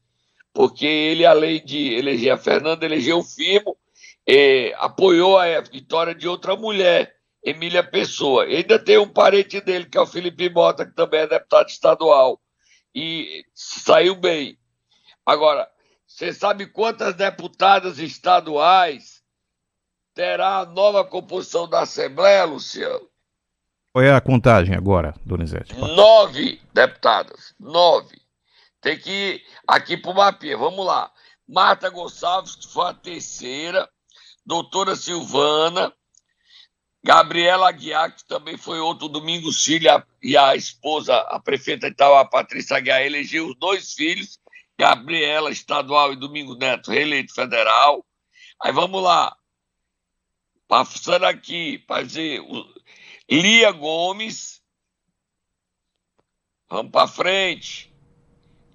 porque 0.53 0.85
ele, 0.85 1.25
além 1.25 1.63
de 1.63 1.93
eleger 1.93 2.33
a 2.33 2.37
Fernanda, 2.37 2.85
elegeu 2.85 3.19
o 3.19 3.23
Firmo, 3.23 3.77
eh, 4.27 4.73
apoiou 4.77 5.37
a 5.37 5.61
vitória 5.61 6.15
de 6.15 6.27
outra 6.27 6.55
mulher, 6.55 7.15
Emília 7.43 7.83
Pessoa. 7.83 8.45
Ainda 8.45 8.79
tem 8.79 8.97
um 8.97 9.07
parente 9.07 9.59
dele, 9.59 9.85
que 9.85 9.97
é 9.97 10.01
o 10.01 10.07
Felipe 10.07 10.49
Mota, 10.49 10.85
que 10.85 10.95
também 10.95 11.21
é 11.21 11.27
deputado 11.27 11.67
estadual, 11.69 12.39
e 12.95 13.43
saiu 13.53 14.15
bem. 14.15 14.57
Agora, 15.25 15.69
você 16.05 16.33
sabe 16.33 16.67
quantas 16.67 17.15
deputadas 17.15 17.97
estaduais 17.99 19.23
terá 20.13 20.59
a 20.59 20.65
nova 20.65 21.03
composição 21.03 21.67
da 21.67 21.81
Assembleia, 21.81 22.43
Luciano? 22.43 23.09
Qual 23.91 24.03
é 24.03 24.11
a 24.11 24.21
contagem 24.21 24.75
agora, 24.75 25.13
Donizete? 25.25 25.75
Nove 25.75 26.59
deputadas. 26.73 27.53
Nove. 27.59 28.21
Tem 28.81 28.97
que 28.97 29.11
ir 29.11 29.43
aqui 29.67 29.95
para 29.95 30.11
o 30.11 30.15
mapinha. 30.15 30.57
Vamos 30.57 30.85
lá. 30.85 31.11
Marta 31.47 31.89
Gonçalves, 31.89 32.55
que 32.55 32.67
foi 32.67 32.89
a 32.89 32.93
terceira. 32.93 33.89
Doutora 34.45 34.95
Silvana. 34.95 35.93
Gabriela 37.03 37.69
Aguiar, 37.69 38.15
que 38.15 38.25
também 38.25 38.57
foi 38.57 38.79
outro 38.79 39.09
domingo 39.09 39.51
Filho, 39.51 39.89
e 40.21 40.37
a 40.37 40.55
esposa, 40.55 41.15
a 41.15 41.37
prefeita 41.37 41.87
de 41.87 41.93
Itauá, 41.93 42.23
Patrícia 42.23 42.77
Aguiar, 42.77 43.01
elegeu 43.01 43.47
os 43.47 43.55
dois 43.57 43.93
filhos, 43.93 44.39
Gabriela 44.79 45.51
estadual 45.51 46.13
e 46.13 46.17
Domingo 46.17 46.55
Neto, 46.55 46.91
reeleito 46.91 47.33
federal. 47.33 48.05
Aí 48.61 48.71
vamos 48.71 49.01
lá. 49.01 49.35
Passando 50.67 51.25
aqui, 51.25 51.83
o- 52.39 52.73
Lia 53.29 53.71
Gomes. 53.71 54.61
Vamos 56.69 56.91
para 56.91 57.07
frente. 57.07 57.93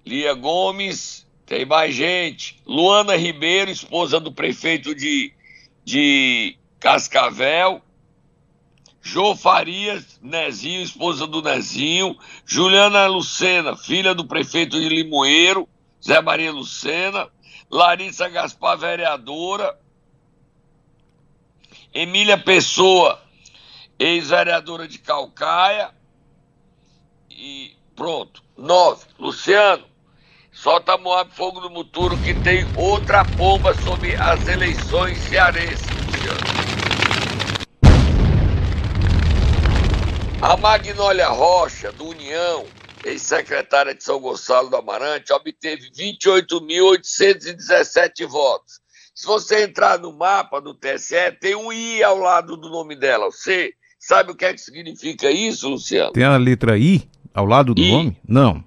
Lia 0.05 0.33
Gomes, 0.33 1.27
tem 1.45 1.65
mais 1.65 1.93
gente. 1.93 2.61
Luana 2.65 3.15
Ribeiro, 3.15 3.69
esposa 3.69 4.19
do 4.19 4.31
prefeito 4.31 4.95
de, 4.95 5.33
de 5.83 6.57
Cascavel. 6.79 7.81
Jô 9.01 9.35
Farias, 9.35 10.19
Nezinho, 10.21 10.81
esposa 10.81 11.27
do 11.27 11.41
Nezinho. 11.41 12.17
Juliana 12.45 13.07
Lucena, 13.07 13.75
filha 13.75 14.13
do 14.15 14.25
prefeito 14.25 14.79
de 14.79 14.87
Limoeiro. 14.87 15.67
Zé 16.03 16.21
Maria 16.21 16.51
Lucena. 16.51 17.29
Larissa 17.69 18.27
Gaspar, 18.29 18.77
vereadora. 18.77 19.77
Emília 21.93 22.37
Pessoa, 22.37 23.21
ex-vereadora 23.97 24.87
de 24.87 24.99
Calcaia. 24.99 25.91
E 27.29 27.75
pronto. 27.95 28.43
Nove. 28.57 29.05
Luciano, 29.17 29.85
solta 30.51 30.97
Moab 30.97 31.31
Fogo 31.31 31.61
no 31.61 31.69
Muturo 31.69 32.17
que 32.17 32.33
tem 32.33 32.65
outra 32.75 33.23
bomba 33.23 33.73
sobre 33.81 34.15
as 34.15 34.47
eleições 34.47 35.17
cearenses, 35.17 35.87
Luciano. 35.87 36.39
A 40.41 40.57
Magnólia 40.57 41.27
Rocha, 41.29 41.91
do 41.91 42.07
União, 42.07 42.65
ex-secretária 43.03 43.93
de 43.93 44.03
São 44.03 44.19
Gonçalo 44.19 44.69
do 44.69 44.75
Amarante, 44.75 45.31
obteve 45.33 45.89
28.817 45.91 48.25
votos. 48.27 48.79
Se 49.13 49.25
você 49.25 49.63
entrar 49.63 49.99
no 49.99 50.13
mapa 50.13 50.61
do 50.61 50.73
TSE, 50.73 51.31
tem 51.41 51.55
um 51.55 51.73
I 51.73 52.01
ao 52.03 52.17
lado 52.17 52.55
do 52.55 52.69
nome 52.69 52.95
dela. 52.95 53.25
Você 53.25 53.73
sabe 53.99 54.31
o 54.31 54.35
que 54.35 54.45
é 54.45 54.53
que 54.53 54.61
significa 54.61 55.29
isso, 55.29 55.67
Luciano? 55.67 56.13
Tem 56.13 56.23
a 56.23 56.37
letra 56.37 56.77
I 56.77 57.05
ao 57.33 57.45
lado 57.45 57.73
do 57.73 57.81
I. 57.81 57.91
nome? 57.91 58.17
Não. 58.27 58.63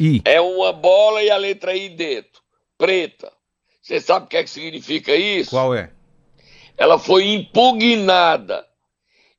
I. 0.00 0.20
É 0.24 0.40
uma 0.40 0.72
bola 0.72 1.22
e 1.22 1.30
a 1.30 1.36
letra 1.36 1.76
I 1.76 1.90
dentro, 1.90 2.42
preta. 2.76 3.32
Você 3.80 4.00
sabe 4.00 4.26
o 4.26 4.28
que 4.28 4.36
é 4.36 4.42
que 4.42 4.50
significa 4.50 5.14
isso? 5.14 5.50
Qual 5.50 5.72
é? 5.74 5.92
Ela 6.76 6.98
foi 6.98 7.28
impugnada. 7.32 8.66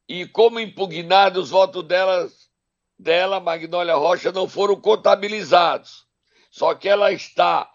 E 0.07 0.25
como 0.25 0.59
impugnada, 0.59 1.39
os 1.39 1.51
votos 1.51 1.83
dela, 1.83 2.27
dela, 2.99 3.39
Magnólia 3.39 3.95
Rocha, 3.95 4.31
não 4.31 4.47
foram 4.47 4.75
contabilizados. 4.75 6.05
Só 6.51 6.75
que 6.75 6.89
ela 6.89 7.13
está 7.13 7.69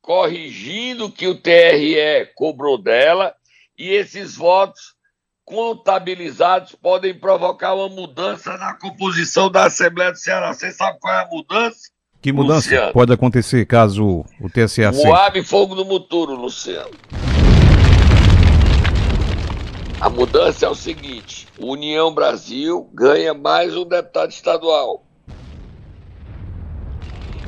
corrigindo 0.00 1.06
o 1.06 1.12
que 1.12 1.26
o 1.28 1.34
TRE 1.34 2.26
cobrou 2.34 2.78
dela 2.78 3.34
e 3.78 3.90
esses 3.90 4.36
votos 4.36 4.94
contabilizados 5.44 6.74
podem 6.74 7.14
provocar 7.14 7.74
uma 7.74 7.88
mudança 7.88 8.56
na 8.56 8.74
composição 8.74 9.50
da 9.50 9.66
Assembleia 9.66 10.12
do 10.12 10.18
Ceará. 10.18 10.52
Você 10.52 10.70
sabe 10.70 10.98
qual 11.00 11.14
é 11.14 11.22
a 11.22 11.28
mudança? 11.28 11.90
Que 12.20 12.32
mudança 12.32 12.70
Luciano. 12.70 12.92
pode 12.92 13.12
acontecer 13.12 13.66
caso 13.66 14.24
o 14.40 14.48
TSE 14.48 14.84
aceite? 14.84 15.06
Moab 15.06 15.42
Fogo 15.42 15.74
no 15.74 15.84
Muturo, 15.84 16.34
Luciano. 16.36 16.90
A 20.02 20.10
mudança 20.10 20.66
é 20.66 20.68
o 20.68 20.74
seguinte: 20.74 21.46
União 21.60 22.12
Brasil 22.12 22.90
ganha 22.92 23.32
mais 23.32 23.76
um 23.76 23.84
deputado 23.84 24.32
estadual. 24.32 25.06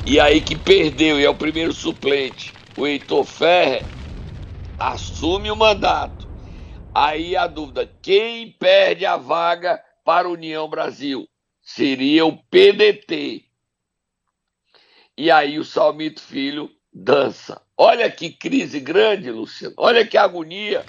E 0.07 0.21
aí 0.21 0.41
que 0.41 0.55
perdeu, 0.55 1.19
e 1.19 1.25
é 1.25 1.29
o 1.29 1.35
primeiro 1.35 1.73
suplente, 1.73 2.53
o 2.79 2.87
Heitor 2.87 3.25
Ferrer, 3.25 3.85
assume 4.79 5.51
o 5.51 5.57
mandato. 5.57 6.29
Aí 6.95 7.35
a 7.35 7.49
dúvida: 7.49 7.93
quem 8.01 8.53
perde 8.53 9.05
a 9.05 9.17
vaga 9.17 9.83
para 10.05 10.29
União 10.29 10.69
Brasil? 10.69 11.27
Seria 11.61 12.25
o 12.25 12.37
PDT. 12.37 13.47
E 15.19 15.29
aí 15.29 15.59
o 15.59 15.65
Salmito 15.65 16.23
Filho 16.23 16.71
dança. 16.93 17.61
Olha 17.77 18.09
que 18.09 18.31
crise 18.31 18.79
grande, 18.79 19.29
Luciano. 19.29 19.75
Olha 19.77 20.07
que 20.07 20.17
agonia. 20.17 20.87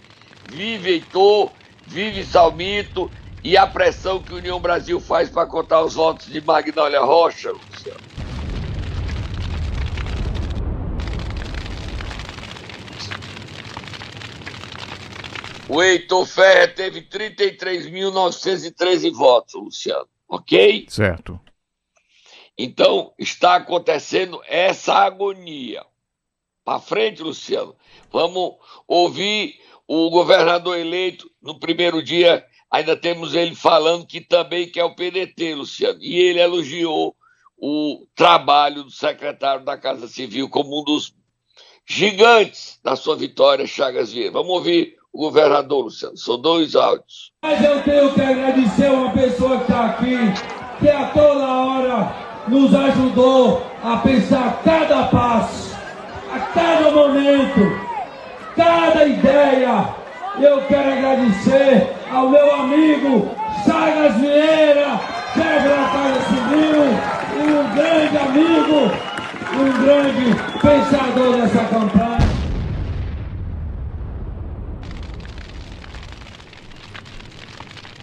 Vive 0.49 0.91
Heitor, 0.91 1.51
vive 1.88 2.23
Salmito 2.23 3.12
e 3.43 3.58
a 3.58 3.67
pressão 3.67 4.21
que 4.21 4.34
a 4.34 4.38
União 4.38 4.60
Brasil 4.60 4.99
faz 4.99 5.29
para 5.29 5.45
contar 5.45 5.84
os 5.84 5.93
votos 5.95 6.27
de 6.27 6.41
Magnólia 6.41 7.01
Rocha, 7.01 7.51
Luciano. 7.51 7.99
O 15.67 15.81
Heitor 15.81 16.27
Ferrer 16.27 16.75
teve 16.75 17.01
33.913 17.01 19.12
votos, 19.12 19.55
Luciano. 19.55 20.08
Ok? 20.27 20.86
Certo. 20.89 21.39
Então, 22.58 23.13
está 23.17 23.55
acontecendo 23.55 24.41
essa 24.47 24.93
agonia. 24.93 25.86
Para 26.63 26.79
frente, 26.79 27.21
Luciano. 27.21 27.75
Vamos 28.12 28.55
ouvir 28.88 29.60
o 29.87 30.09
governador 30.09 30.77
eleito 30.77 31.29
no 31.41 31.59
primeiro 31.59 32.01
dia. 32.03 32.45
Ainda 32.71 32.95
temos 32.95 33.33
ele 33.33 33.55
falando 33.55 34.05
que 34.05 34.19
também 34.19 34.69
quer 34.69 34.83
o 34.83 34.95
PDT, 34.95 35.55
Luciano. 35.55 35.99
E 36.01 36.17
ele 36.17 36.39
elogiou 36.39 37.15
o 37.57 38.05
trabalho 38.15 38.83
do 38.83 38.91
secretário 38.91 39.63
da 39.63 39.77
Casa 39.77 40.07
Civil 40.07 40.49
como 40.49 40.81
um 40.81 40.83
dos 40.83 41.13
gigantes 41.87 42.79
da 42.83 42.95
sua 42.95 43.15
vitória, 43.15 43.67
Chagas 43.67 44.11
Vieira. 44.11 44.31
Vamos 44.31 44.49
ouvir 44.49 44.95
o 45.13 45.19
governador, 45.19 45.85
Luciano. 45.85 46.17
São 46.17 46.39
dois 46.39 46.75
áudios. 46.75 47.31
Mas 47.43 47.63
eu 47.63 47.81
tenho 47.83 48.13
que 48.13 48.21
agradecer 48.21 48.91
uma 48.91 49.11
pessoa 49.11 49.57
que 49.57 49.63
está 49.63 49.85
aqui, 49.85 50.17
que 50.79 50.89
a 50.89 51.09
toda 51.11 51.47
hora 51.47 52.45
nos 52.47 52.73
ajudou 52.75 53.61
a 53.83 53.97
pensar 53.97 54.61
cada 54.63 55.07
passo, 55.07 55.73
a 56.31 56.39
cada 56.39 56.91
momento, 56.91 57.84
cada 58.55 59.05
ideia. 59.05 59.89
Eu 60.39 60.61
quero 60.67 60.91
agradecer 60.91 61.93
ao 62.11 62.29
meu 62.29 62.53
amigo 62.55 63.29
Chagas 63.65 64.15
Vieira, 64.19 64.99
chefe 65.33 65.67
da 65.69 65.89
Casa 65.91 66.21
Civil, 66.27 66.83
e 67.37 67.51
um 67.51 67.75
grande 67.75 68.17
amigo, 68.17 68.91
um 69.53 69.83
grande 69.83 70.25
pensador 70.61 71.37
dessa 71.37 71.63
campanha. 71.65 72.25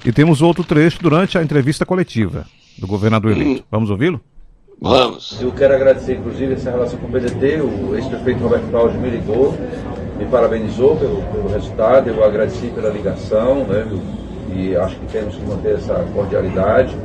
E 0.05 0.11
temos 0.11 0.43
outro 0.43 0.65
trecho 0.65 1.01
durante 1.01 1.39
a 1.39 1.43
entrevista 1.43 1.87
coletiva 1.87 2.45
do 2.77 2.87
governador 2.89 3.33
eleito. 3.33 3.65
Vamos 3.71 3.89
ouvi-lo? 3.89 4.21
Vamos. 4.81 5.41
Eu 5.41 5.53
quero 5.53 5.75
agradecer, 5.75 6.17
inclusive, 6.17 6.55
essa 6.55 6.73
relação 6.73 6.99
com 6.99 7.07
o 7.07 7.11
PDT. 7.13 7.61
O 7.61 7.95
ex-prefeito 7.95 8.43
Roberto 8.43 8.69
Cláudio 8.69 9.01
me 9.01 9.11
ligou, 9.11 9.57
me 10.23 10.31
parabenizou 10.31 10.97
pelo, 10.97 11.23
pelo 11.23 11.49
resultado, 11.49 12.09
eu 12.09 12.25
agradeci 12.25 12.69
pela 12.69 12.89
ligação, 12.91 13.65
né? 13.65 13.87
E 14.55 14.77
acho 14.77 14.97
que 14.97 15.07
temos 15.07 15.35
que 15.35 15.45
manter 15.45 15.75
essa 15.75 15.95
cordialidade. 16.15 16.97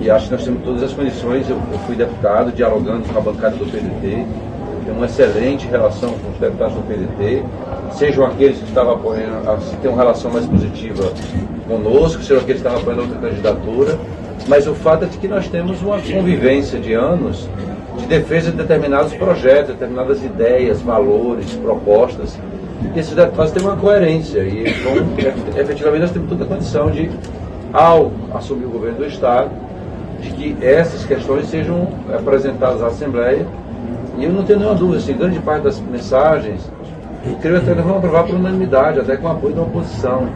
E 0.00 0.10
acho 0.10 0.26
que 0.26 0.32
nós 0.32 0.44
temos 0.44 0.62
todas 0.62 0.82
as 0.82 0.92
condições. 0.92 1.48
Eu, 1.48 1.56
eu 1.72 1.78
fui 1.80 1.96
deputado, 1.96 2.52
dialogando 2.52 3.08
com 3.08 3.18
a 3.18 3.20
bancada 3.20 3.56
do 3.56 3.66
PDT. 3.66 4.26
Tenho 4.84 4.96
uma 4.96 5.06
excelente 5.06 5.66
relação 5.66 6.10
com 6.10 6.30
os 6.30 6.38
deputados 6.38 6.74
do 6.74 6.82
PDT, 6.82 7.42
sejam 7.90 8.24
aqueles 8.24 8.58
que 8.58 8.64
estavam 8.66 8.92
apoiando, 8.92 9.60
se 9.62 9.74
tem 9.78 9.90
uma 9.90 10.00
relação 10.00 10.30
mais 10.30 10.46
positiva 10.46 11.12
conosco, 11.66 12.22
sejam 12.22 12.40
aqueles 12.40 12.62
que 12.62 12.68
estavam 12.68 12.78
apoiando 12.78 13.02
outra 13.02 13.18
candidatura 13.18 13.98
mas 14.48 14.66
o 14.68 14.74
fato 14.74 15.04
é 15.04 15.08
que 15.08 15.26
nós 15.26 15.48
temos 15.48 15.82
uma 15.82 16.00
convivência 16.00 16.78
de 16.78 16.92
anos 16.92 17.48
de 17.98 18.06
defesa 18.06 18.50
de 18.50 18.56
determinados 18.56 19.12
projetos, 19.14 19.74
determinadas 19.74 20.22
ideias, 20.22 20.80
valores, 20.82 21.52
propostas. 21.54 22.38
E 22.94 22.98
esses 22.98 23.14
deputados 23.14 23.52
têm 23.52 23.62
uma 23.62 23.76
coerência 23.76 24.40
e 24.40 24.64
efetivamente 25.56 26.02
nós 26.02 26.10
temos 26.10 26.28
toda 26.28 26.44
a 26.44 26.46
condição 26.46 26.90
de, 26.90 27.10
ao 27.72 28.12
assumir 28.34 28.66
o 28.66 28.70
governo 28.70 28.98
do 28.98 29.06
Estado, 29.06 29.50
de 30.20 30.30
que 30.30 30.56
essas 30.64 31.04
questões 31.04 31.48
sejam 31.48 31.88
apresentadas 32.12 32.82
à 32.82 32.86
Assembleia. 32.88 33.46
E 34.18 34.24
eu 34.24 34.32
não 34.32 34.44
tenho 34.44 34.60
nenhuma 34.60 34.76
dúvida, 34.76 34.98
assim, 34.98 35.14
grande 35.14 35.38
parte 35.40 35.64
das 35.64 35.78
mensagens 35.78 36.70
creio 37.40 37.56
até 37.58 37.74
que 37.74 37.80
vamos 37.80 37.96
aprovar 37.98 38.24
por 38.24 38.36
unanimidade, 38.36 39.00
até 39.00 39.16
com 39.16 39.28
apoio 39.28 39.54
da 39.54 39.62
oposição. 39.62 40.28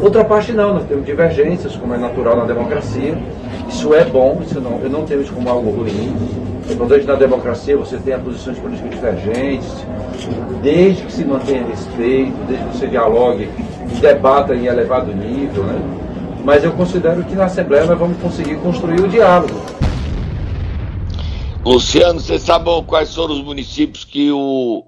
Outra 0.00 0.24
parte 0.24 0.52
não, 0.52 0.74
nós 0.74 0.84
temos 0.84 1.04
divergências, 1.04 1.76
como 1.76 1.94
é 1.94 1.98
natural 1.98 2.36
na 2.36 2.44
democracia. 2.44 3.16
Isso 3.68 3.92
é 3.94 4.04
bom, 4.04 4.40
isso 4.42 4.60
não, 4.60 4.78
eu 4.80 4.88
não 4.88 5.04
tenho 5.04 5.20
isso 5.20 5.32
como 5.32 5.48
algo 5.48 5.70
ruim. 5.70 6.14
Gente 6.68 7.06
na 7.06 7.14
democracia 7.14 7.76
você 7.76 7.98
tem 7.98 8.18
posições 8.20 8.58
políticas 8.58 8.90
divergentes, 8.90 9.68
desde 10.62 11.02
que 11.04 11.12
se 11.12 11.24
mantenha 11.24 11.66
respeito, 11.66 12.36
desde 12.46 12.66
que 12.66 12.76
você 12.76 12.86
dialogue 12.86 13.48
e 13.90 14.00
debata 14.00 14.54
em 14.54 14.66
elevado 14.66 15.14
nível, 15.14 15.64
né? 15.64 15.80
Mas 16.44 16.64
eu 16.64 16.72
considero 16.72 17.24
que 17.24 17.34
na 17.34 17.46
Assembleia 17.46 17.86
nós 17.86 17.98
vamos 17.98 18.18
conseguir 18.18 18.56
construir 18.56 19.00
o 19.00 19.08
diálogo. 19.08 19.54
Luciano, 21.64 22.20
você 22.20 22.38
sabe 22.38 22.70
quais 22.86 23.14
foram 23.14 23.34
os 23.34 23.42
municípios 23.42 24.04
que 24.04 24.30
o 24.30 24.86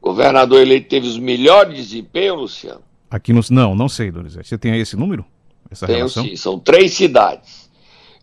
governador 0.00 0.60
eleito 0.60 0.88
teve 0.88 1.06
os 1.06 1.18
melhores 1.18 1.74
desempenhos, 1.74 2.38
Luciano? 2.38 2.82
Aqui 3.10 3.32
nos. 3.32 3.50
Não, 3.50 3.74
não 3.74 3.88
sei, 3.88 4.10
Donizete. 4.10 4.48
Você 4.48 4.58
tem 4.58 4.72
aí 4.72 4.80
esse 4.80 4.96
número? 4.96 5.24
Essa 5.70 5.86
Tenho 5.86 5.98
relação? 5.98 6.24
sim, 6.24 6.36
são 6.36 6.58
três 6.58 6.94
cidades. 6.94 7.69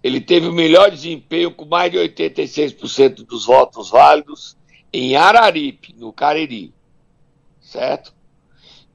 Ele 0.04 0.22
teve 0.22 0.48
o 0.48 0.54
melhor 0.54 0.92
desempenho 0.92 1.52
com 1.52 1.66
mais 1.66 1.92
de 1.92 1.98
86% 1.98 3.26
dos 3.26 3.46
votos 3.46 3.90
válidos 3.90 4.56
em 4.94 5.16
Araripe, 5.16 5.94
no 5.98 6.14
Cariri. 6.14 6.74
Certo? 7.60 8.14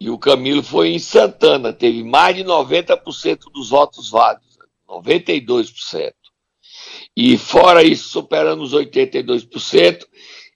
E 0.00 0.10
o 0.10 0.18
Camilo 0.18 0.62
foi 0.62 0.88
em 0.88 0.98
Santana, 0.98 1.72
teve 1.72 2.02
mais 2.02 2.34
de 2.34 2.42
90% 2.42 3.52
dos 3.52 3.70
votos 3.70 4.10
válidos, 4.10 4.58
92%. 4.88 6.12
E 7.16 7.36
fora 7.36 7.84
isso, 7.84 8.08
superando 8.08 8.62
os 8.62 8.72
82%, 8.72 10.06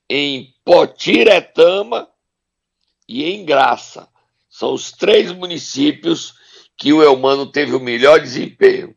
em 0.09 0.55
Potiretama 0.65 2.09
e 3.09 3.25
em 3.25 3.45
Graça. 3.45 4.09
São 4.49 4.73
os 4.73 4.91
três 4.91 5.31
municípios 5.33 6.35
que 6.77 6.93
o 6.93 7.03
Elmano 7.03 7.47
teve 7.47 7.75
o 7.75 7.81
melhor 7.81 8.21
desempenho. 8.21 8.96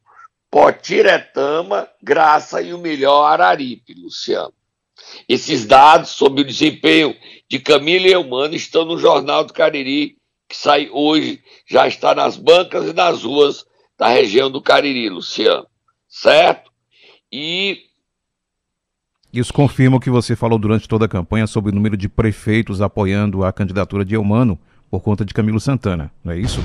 Potiretama, 0.51 1.87
Graça 2.01 2.61
e 2.61 2.73
o 2.73 2.79
melhor 2.79 3.25
Araripe, 3.25 3.93
Luciano. 3.93 4.53
Esses 5.27 5.65
dados 5.65 6.09
sobre 6.09 6.41
o 6.41 6.45
desempenho 6.45 7.15
de 7.49 7.59
Camila 7.59 8.07
e 8.07 8.13
Elmano 8.13 8.55
estão 8.55 8.85
no 8.85 8.97
Jornal 8.97 9.45
do 9.45 9.53
Cariri, 9.53 10.17
que 10.47 10.57
sai 10.57 10.89
hoje, 10.91 11.41
já 11.67 11.87
está 11.87 12.13
nas 12.15 12.35
bancas 12.35 12.87
e 12.87 12.93
nas 12.93 13.23
ruas 13.23 13.65
da 13.97 14.07
região 14.07 14.49
do 14.49 14.61
Cariri, 14.61 15.09
Luciano. 15.09 15.67
Certo? 16.07 16.71
E 17.31 17.89
isso 19.31 19.53
confirma 19.53 19.97
o 19.97 19.99
que 19.99 20.09
você 20.09 20.35
falou 20.35 20.57
durante 20.57 20.87
toda 20.87 21.05
a 21.05 21.09
campanha 21.09 21.45
sobre 21.45 21.71
o 21.71 21.75
número 21.75 21.95
de 21.95 22.09
prefeitos 22.09 22.81
apoiando 22.81 23.43
a 23.45 23.53
candidatura 23.53 24.03
de 24.03 24.15
Eumano 24.15 24.59
por 24.89 25.01
conta 25.01 25.23
de 25.23 25.33
Camilo 25.33 25.59
Santana, 25.59 26.11
não 26.23 26.33
é 26.33 26.39
isso? 26.39 26.59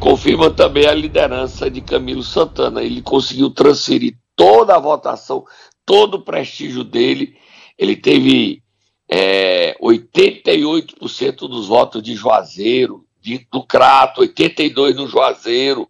confirma 0.00 0.50
também 0.50 0.86
a 0.86 0.94
liderança 0.94 1.70
de 1.70 1.80
Camilo 1.80 2.22
Santana. 2.22 2.82
Ele 2.82 3.00
conseguiu 3.00 3.50
transferir 3.50 4.16
toda 4.34 4.74
a 4.74 4.80
votação, 4.80 5.44
todo 5.86 6.14
o 6.14 6.22
prestígio 6.22 6.82
dele. 6.82 7.36
Ele 7.78 7.94
teve 7.94 8.62
é, 9.08 9.76
88% 9.80 11.48
dos 11.48 11.68
votos 11.68 12.02
de 12.02 12.14
Juazeiro, 12.14 13.04
de, 13.20 13.46
do 13.50 13.62
Crato, 13.64 14.22
82% 14.22 14.94
no 14.94 15.06
Juazeiro, 15.06 15.88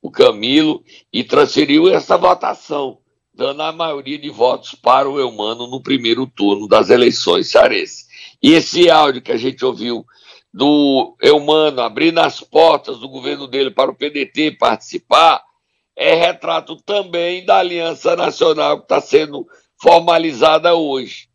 o 0.00 0.10
Camilo, 0.10 0.82
e 1.12 1.22
transferiu 1.22 1.88
essa 1.88 2.16
votação 2.16 2.98
dando 3.34 3.62
a 3.62 3.72
maioria 3.72 4.18
de 4.18 4.30
votos 4.30 4.74
para 4.74 5.08
o 5.08 5.18
Eumano 5.18 5.66
no 5.66 5.82
primeiro 5.82 6.26
turno 6.26 6.68
das 6.68 6.88
eleições 6.88 7.50
cearenses. 7.50 8.06
E 8.42 8.52
esse 8.52 8.88
áudio 8.88 9.22
que 9.22 9.32
a 9.32 9.36
gente 9.36 9.64
ouviu 9.64 10.04
do 10.54 11.16
Eumano 11.20 11.82
abrindo 11.82 12.20
as 12.20 12.40
portas 12.40 13.00
do 13.00 13.08
governo 13.08 13.48
dele 13.48 13.72
para 13.72 13.90
o 13.90 13.94
PDT 13.94 14.52
participar 14.52 15.42
é 15.96 16.14
retrato 16.14 16.76
também 16.76 17.44
da 17.44 17.58
Aliança 17.58 18.14
Nacional 18.14 18.78
que 18.78 18.84
está 18.84 19.00
sendo 19.00 19.44
formalizada 19.82 20.72
hoje. 20.76 21.28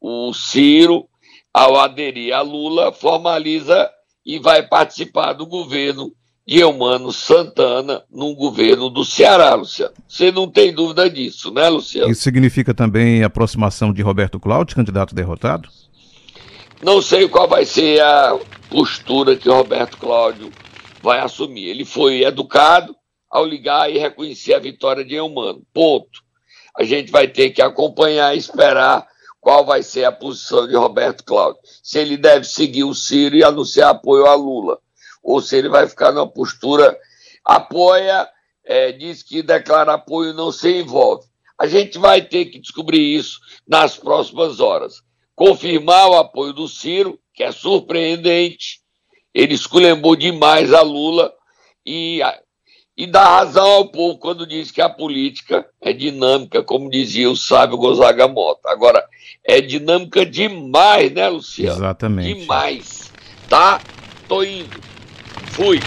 O 0.00 0.34
Ciro, 0.34 1.08
ao 1.52 1.76
aderir 1.76 2.34
a 2.34 2.40
Lula, 2.40 2.90
formaliza 2.90 3.88
e 4.26 4.40
vai 4.40 4.66
participar 4.66 5.34
do 5.34 5.46
governo 5.46 6.12
de 6.44 6.58
Eumano 6.58 7.12
Santana 7.12 8.02
no 8.10 8.34
governo 8.34 8.90
do 8.90 9.04
Ceará, 9.04 9.54
Luciano. 9.54 9.94
Você 10.08 10.32
não 10.32 10.50
tem 10.50 10.74
dúvida 10.74 11.08
disso, 11.08 11.52
né, 11.52 11.68
Luciano? 11.68 12.10
Isso 12.10 12.22
significa 12.22 12.74
também 12.74 13.22
a 13.22 13.28
aproximação 13.28 13.92
de 13.92 14.02
Roberto 14.02 14.40
Cláudio, 14.40 14.74
candidato 14.74 15.14
derrotado? 15.14 15.68
Não 16.84 17.00
sei 17.00 17.26
qual 17.26 17.48
vai 17.48 17.64
ser 17.64 18.02
a 18.02 18.38
postura 18.68 19.34
que 19.34 19.48
Roberto 19.48 19.96
Cláudio 19.96 20.52
vai 21.00 21.18
assumir. 21.18 21.64
Ele 21.64 21.82
foi 21.82 22.24
educado 22.24 22.94
ao 23.30 23.42
ligar 23.42 23.90
e 23.90 23.96
reconhecer 23.96 24.52
a 24.52 24.58
vitória 24.58 25.02
de 25.02 25.14
Eumano. 25.14 25.62
Ponto. 25.72 26.22
A 26.76 26.84
gente 26.84 27.10
vai 27.10 27.26
ter 27.26 27.52
que 27.52 27.62
acompanhar 27.62 28.34
e 28.34 28.38
esperar 28.38 29.08
qual 29.40 29.64
vai 29.64 29.82
ser 29.82 30.04
a 30.04 30.12
posição 30.12 30.68
de 30.68 30.76
Roberto 30.76 31.24
Cláudio. 31.24 31.58
Se 31.82 31.98
ele 31.98 32.18
deve 32.18 32.44
seguir 32.44 32.84
o 32.84 32.94
Ciro 32.94 33.34
e 33.34 33.42
anunciar 33.42 33.88
apoio 33.88 34.26
a 34.26 34.34
Lula 34.34 34.78
ou 35.22 35.40
se 35.40 35.56
ele 35.56 35.70
vai 35.70 35.88
ficar 35.88 36.12
numa 36.12 36.28
postura 36.28 36.94
apoia, 37.42 38.28
é, 38.62 38.92
diz 38.92 39.22
que 39.22 39.42
declara 39.42 39.94
apoio 39.94 40.34
não 40.34 40.52
se 40.52 40.82
envolve. 40.82 41.26
A 41.58 41.66
gente 41.66 41.96
vai 41.96 42.20
ter 42.20 42.44
que 42.44 42.58
descobrir 42.58 43.16
isso 43.16 43.40
nas 43.66 43.96
próximas 43.96 44.60
horas. 44.60 45.02
Confirmar 45.34 46.08
o 46.08 46.16
apoio 46.16 46.52
do 46.52 46.68
Ciro, 46.68 47.18
que 47.32 47.42
é 47.42 47.50
surpreendente, 47.50 48.80
ele 49.32 49.54
esculhambou 49.54 50.14
demais 50.14 50.72
a 50.72 50.80
Lula 50.82 51.32
e 51.84 52.20
e 52.96 53.06
dá 53.06 53.24
razão 53.24 53.66
ao 53.66 53.88
povo 53.88 54.18
quando 54.18 54.46
diz 54.46 54.70
que 54.70 54.80
a 54.80 54.88
política 54.88 55.66
é 55.80 55.92
dinâmica, 55.92 56.62
como 56.62 56.88
dizia 56.88 57.28
o 57.28 57.36
sábio 57.36 57.76
Gonzaga 57.76 58.28
Mota. 58.28 58.70
Agora, 58.70 59.04
é 59.42 59.60
dinâmica 59.60 60.24
demais, 60.24 61.10
né, 61.12 61.28
Luciano? 61.28 61.76
Exatamente. 61.76 62.34
Demais. 62.34 63.12
Tá? 63.48 63.80
Tô 64.28 64.44
indo. 64.44 64.80
Fui. 65.50 65.80